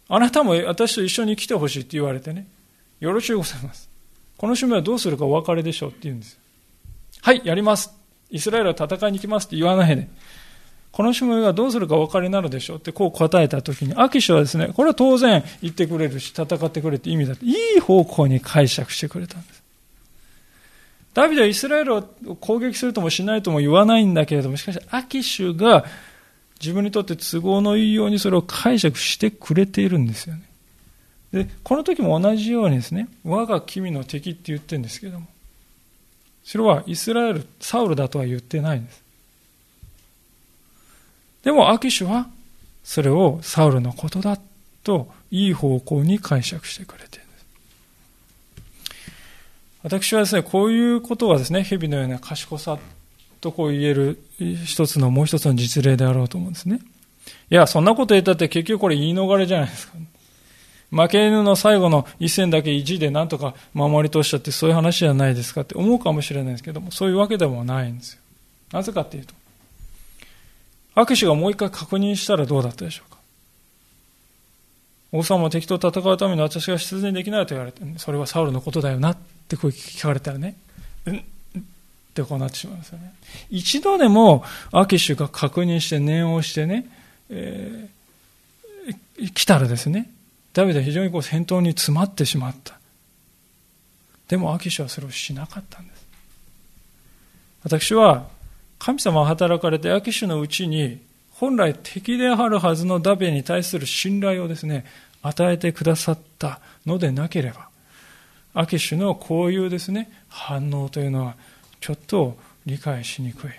[0.10, 2.48] あなたも私と一緒に来てほしいって言われてね、
[3.00, 3.88] よろしゅうございます。
[4.38, 6.38] このしもべはどうするかお分かりでしょうって言うんです。
[7.22, 7.92] はい、やります。
[8.32, 10.08] イスラエルは戦いに行きますって言わないで。
[10.92, 19.62] このしもべがどうするかお分かりになるでしょうってこう答えたときに、アキシはですね、これは当然言ってくれるし、戦ってくれって意味だって、いい方向に解釈してくれたんです。
[21.20, 22.02] ダビデはイスラエルを
[22.40, 25.84] 攻撃するともしないとも言わないんだけれども、しかし、アキシュが
[26.62, 30.50] 自分にとって都合のいいようにそれを解釈してくれているんですよね。
[31.34, 35.28] で、この時も同じようにですね、我が君の敵って言ってるんですけども、
[36.46, 39.04] それはイスラエル、サウルだとは言ってないんです。
[41.44, 42.30] でも、アキシュは
[42.82, 44.40] それをサウルのことだ
[44.84, 47.29] といい方向に解釈してくれている。
[49.84, 52.78] 私はですね、こういうことはですね、蛇のような賢さ
[53.40, 54.22] とこう言える
[54.66, 56.82] 一つの、もう一つの実例であろうと思うんですね。
[57.50, 59.94] いや、そんなこと言ったって結局これ言い逃れじゃないですか。
[60.92, 68.20] 負け犬の最後の一戦だけ意地でなんとか守り通したってそういう話じゃないですかって思うかもしれないですけども、そういうわけでもないんですよ。
[68.72, 69.34] なぜかっていうと、
[70.96, 73.20] 握手がもう一回確認したらどうだったでしょうか。
[75.12, 79.16] 王様は敵と戦うために私が出陣できないと言われて、それはサウルのことだよな
[79.50, 80.56] ってこう聞かれたらね、
[81.06, 81.22] うんっ
[82.14, 83.14] てこうなってしまうんですよね。
[83.50, 86.88] 一度でもアキシュが確認して念をしてね、
[87.30, 90.10] えー、来たらですね、
[90.54, 92.78] ダビデは非常にこう戦闘に詰まってしまった。
[94.28, 96.06] でもアキシュはそれをしなかったんです。
[97.64, 98.28] 私は
[98.78, 101.00] 神様は働かれてアキシュのうちに
[101.32, 104.86] 本来敵であるはずのダビデに対する信頼をですね、
[105.22, 107.69] 与えてくださったのでなければ、
[108.60, 111.36] アキシュのこういうですね、反応というのは
[111.80, 113.52] ちょっと理解しにくい。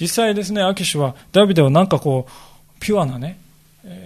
[0.00, 2.32] 実際ですね、アキシュはダビデをなんかこう、
[2.80, 3.38] ピュアなね、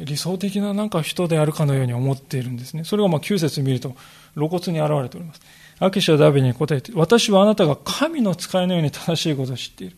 [0.05, 2.83] 理想的ななんか人であるかのように思っているんですね。
[2.83, 3.95] それがまあ9節見ると
[4.35, 5.41] 露骨に現れております。
[5.79, 9.97] アキシュはダビデに答えて、私はあなたが神の使いのように正しいことを知っている。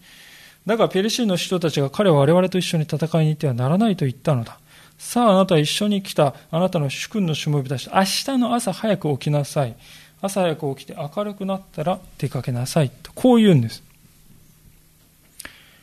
[0.66, 4.58] だがペリシーの人たちが彼は我々と一緒に戦いに行ってはならないと言ったのだ。
[5.04, 9.76] さああなたは一緒に来たあなたの主君のしもべたち、明日の朝早く起きなさい。
[10.22, 12.90] 朝早く起きて明るくなったら出かけなさい。
[13.02, 13.82] とこう言うんです。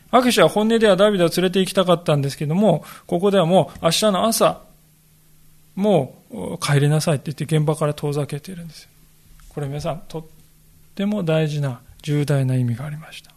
[0.10, 4.60] アキシは本音ではダビデを連れて行きたかったんですけども、ここではもう明日の朝、
[5.76, 8.90] もう帰りなさいって言って現場から遠ざけているんです。
[9.50, 10.26] これ皆さん、とっ
[10.96, 13.31] ても大事な重大な意味がありました。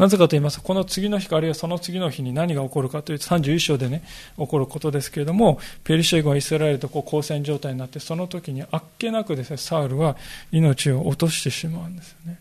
[0.00, 4.02] なぜかと言いますと、この次の日かあるいはその次の日に何が起こるかというと31章でね、
[4.38, 10.16] 起こることですけれども、ペリシェ軍はイスラエルとこう交戦状態になって、その時にあっけなくですね、サウルは
[10.52, 12.40] 命を落としてしまうんですよね。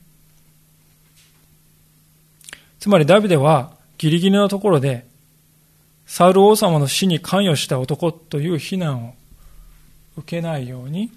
[2.79, 5.05] つまりダビデはギリギリのところで、
[6.05, 9.13] サウル王様の死に関与した男という非難を
[10.15, 11.11] 受けないように、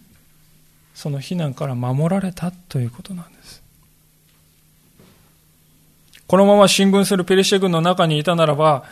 [0.92, 3.61] その非難から守られたということなんです。
[6.32, 8.84] このまま進軍するペリシェ軍の中にいたならば、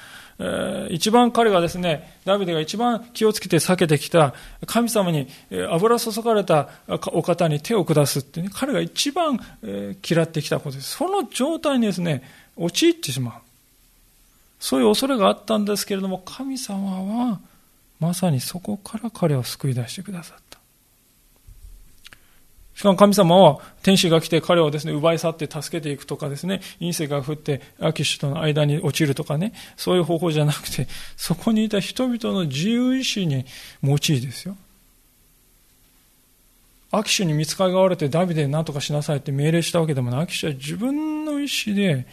[0.91, 4.35] 一番彼がですね、ダビデが一番気をつけて避けてきた
[4.67, 5.27] 神様に
[5.71, 9.41] 油注がれたお方に手を下すってね、彼が一番、
[10.07, 10.99] 嫌ってきたことです。
[10.99, 13.35] その状態にですね、陥ってしまう。
[14.59, 17.41] そういう恐れがあったんですけれども、神様は
[18.01, 20.50] まさにそこから彼を救い出してくださった。
[22.81, 33.45] しかも神様は天使が来て彼をですね、奪い去って助けていくとかですね、隕石が降ってアキシュとの間に落ちるとかね、そういう方法じゃなくて、 そこにいた人々の自由意志に
[33.83, 34.57] 用いですよ。
[36.91, 40.23] アキシュに見つかりがわれてダビデに何とかしなさいって命令したわけでもない。
[40.23, 42.07] アキシュは自分の意志で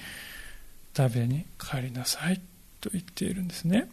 [0.94, 2.42] ダビデに帰りなさい
[2.82, 3.88] と言っているんですね。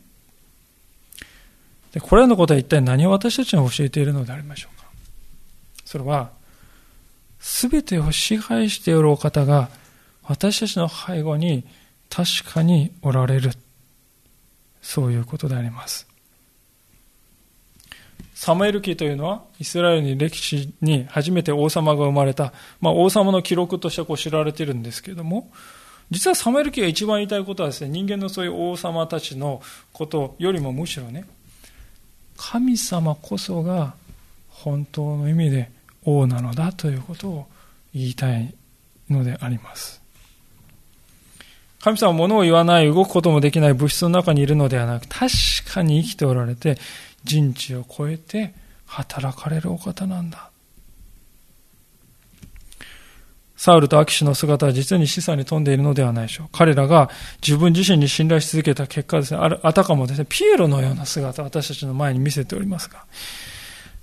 [1.92, 4.86] でこれらのことは一体何を私たちに教えているのでありましょうか
[5.84, 6.33] それは、
[7.46, 9.68] すべてを支配しているお方が
[10.22, 11.66] 私たちの背後に
[12.08, 13.50] 確かにおられる。
[14.80, 16.08] そういうことであります。
[18.34, 25.52] サムエル記というのは、イスラエルに歴史に初めて王様が生まれた、まあ、王様の記録としてこう知られているんですけれども、
[26.10, 29.60] 実はサムエル記が一番言いたいことはですね、人間のそういう王様たちの
[29.92, 31.26] ことよりもむしろね、
[32.38, 33.94] 神様こそが
[34.48, 35.70] 本当の意味で
[36.04, 37.46] 王なのだということを
[37.94, 38.54] 言いたい
[39.08, 40.02] のであります。
[41.80, 45.28] 神様は物を言わない、動くこともできない物質の中にいるのではなく、確
[45.72, 46.78] かに生きておられて、
[47.24, 48.54] 人知を超えて
[48.86, 50.50] 働かれるお方なんだ。
[53.56, 56.48] サウルとアキシの姿は実に示唆に富んでいるのではないでしょう。
[56.52, 63.04] 彼らが自分自身に信頼し続けた結果ですね、あたかもですね、ピエロのような姿を私たちの前に見せておりますが、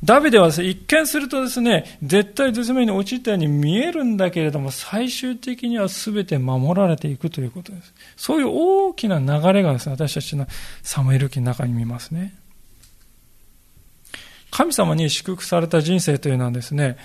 [0.03, 7.93] ダビデは、一見するとですね、絶対絶命に陥ったように見えるんだけれども、最終的には全て守られていくということです。
[8.17, 10.47] そういう大きな流れがですね、私たちの
[10.81, 12.33] サムエル記の中に見ますね。
[14.49, 16.97] 神様に祝福された人生というのはですね、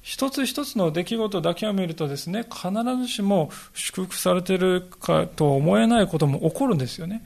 [0.00, 7.24] 一つ一つの出来事だけを見るとですね、必ずしも祝福されているかと思えないことも起こるんですよね。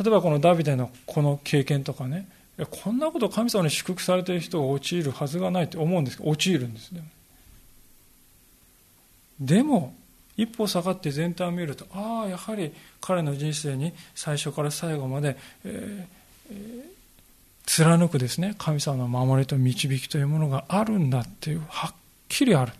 [0.00, 2.28] 例えばこのダビデのこの経験とかね、
[2.66, 7.02] こんなこと神様に祝福されている人が陥るはずがないって思うんですけど、陥るんですね。
[9.40, 9.94] でも、
[10.36, 16.92] 一歩下がって全体を見ると、ああ、やはり彼の人生に最初から最後まで、えーえー、
[17.66, 21.94] 貫くですね、神様の守りと導きというものがあるんだっていう、はっ
[22.28, 22.72] きりある。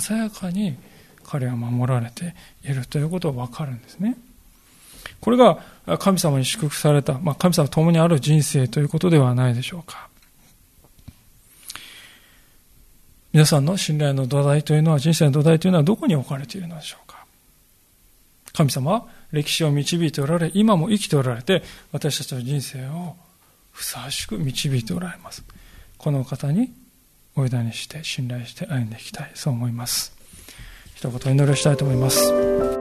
[0.00, 0.76] 鮮やかに
[1.24, 4.16] 彼は守られているということがわかるんですね。
[5.20, 5.58] これが
[5.98, 10.08] 神様に祝福された、まあ、神様と共にある人生ということではないでしょうか。
[13.34, 17.26] 皆さんの信頼の土台というのは、人生の土台というのはどこに置かれているのでしょうか。
[18.52, 23.16] 神様は歴史を導いておられ、今も生きておられて、私たちの人生を
[23.72, 25.42] ふさわしく導いておられます。
[25.98, 26.72] この方に
[27.34, 30.14] お委ねして、信頼して歩んでいきたい、そう思います。
[30.94, 32.73] 一言お祈りしたいと思います。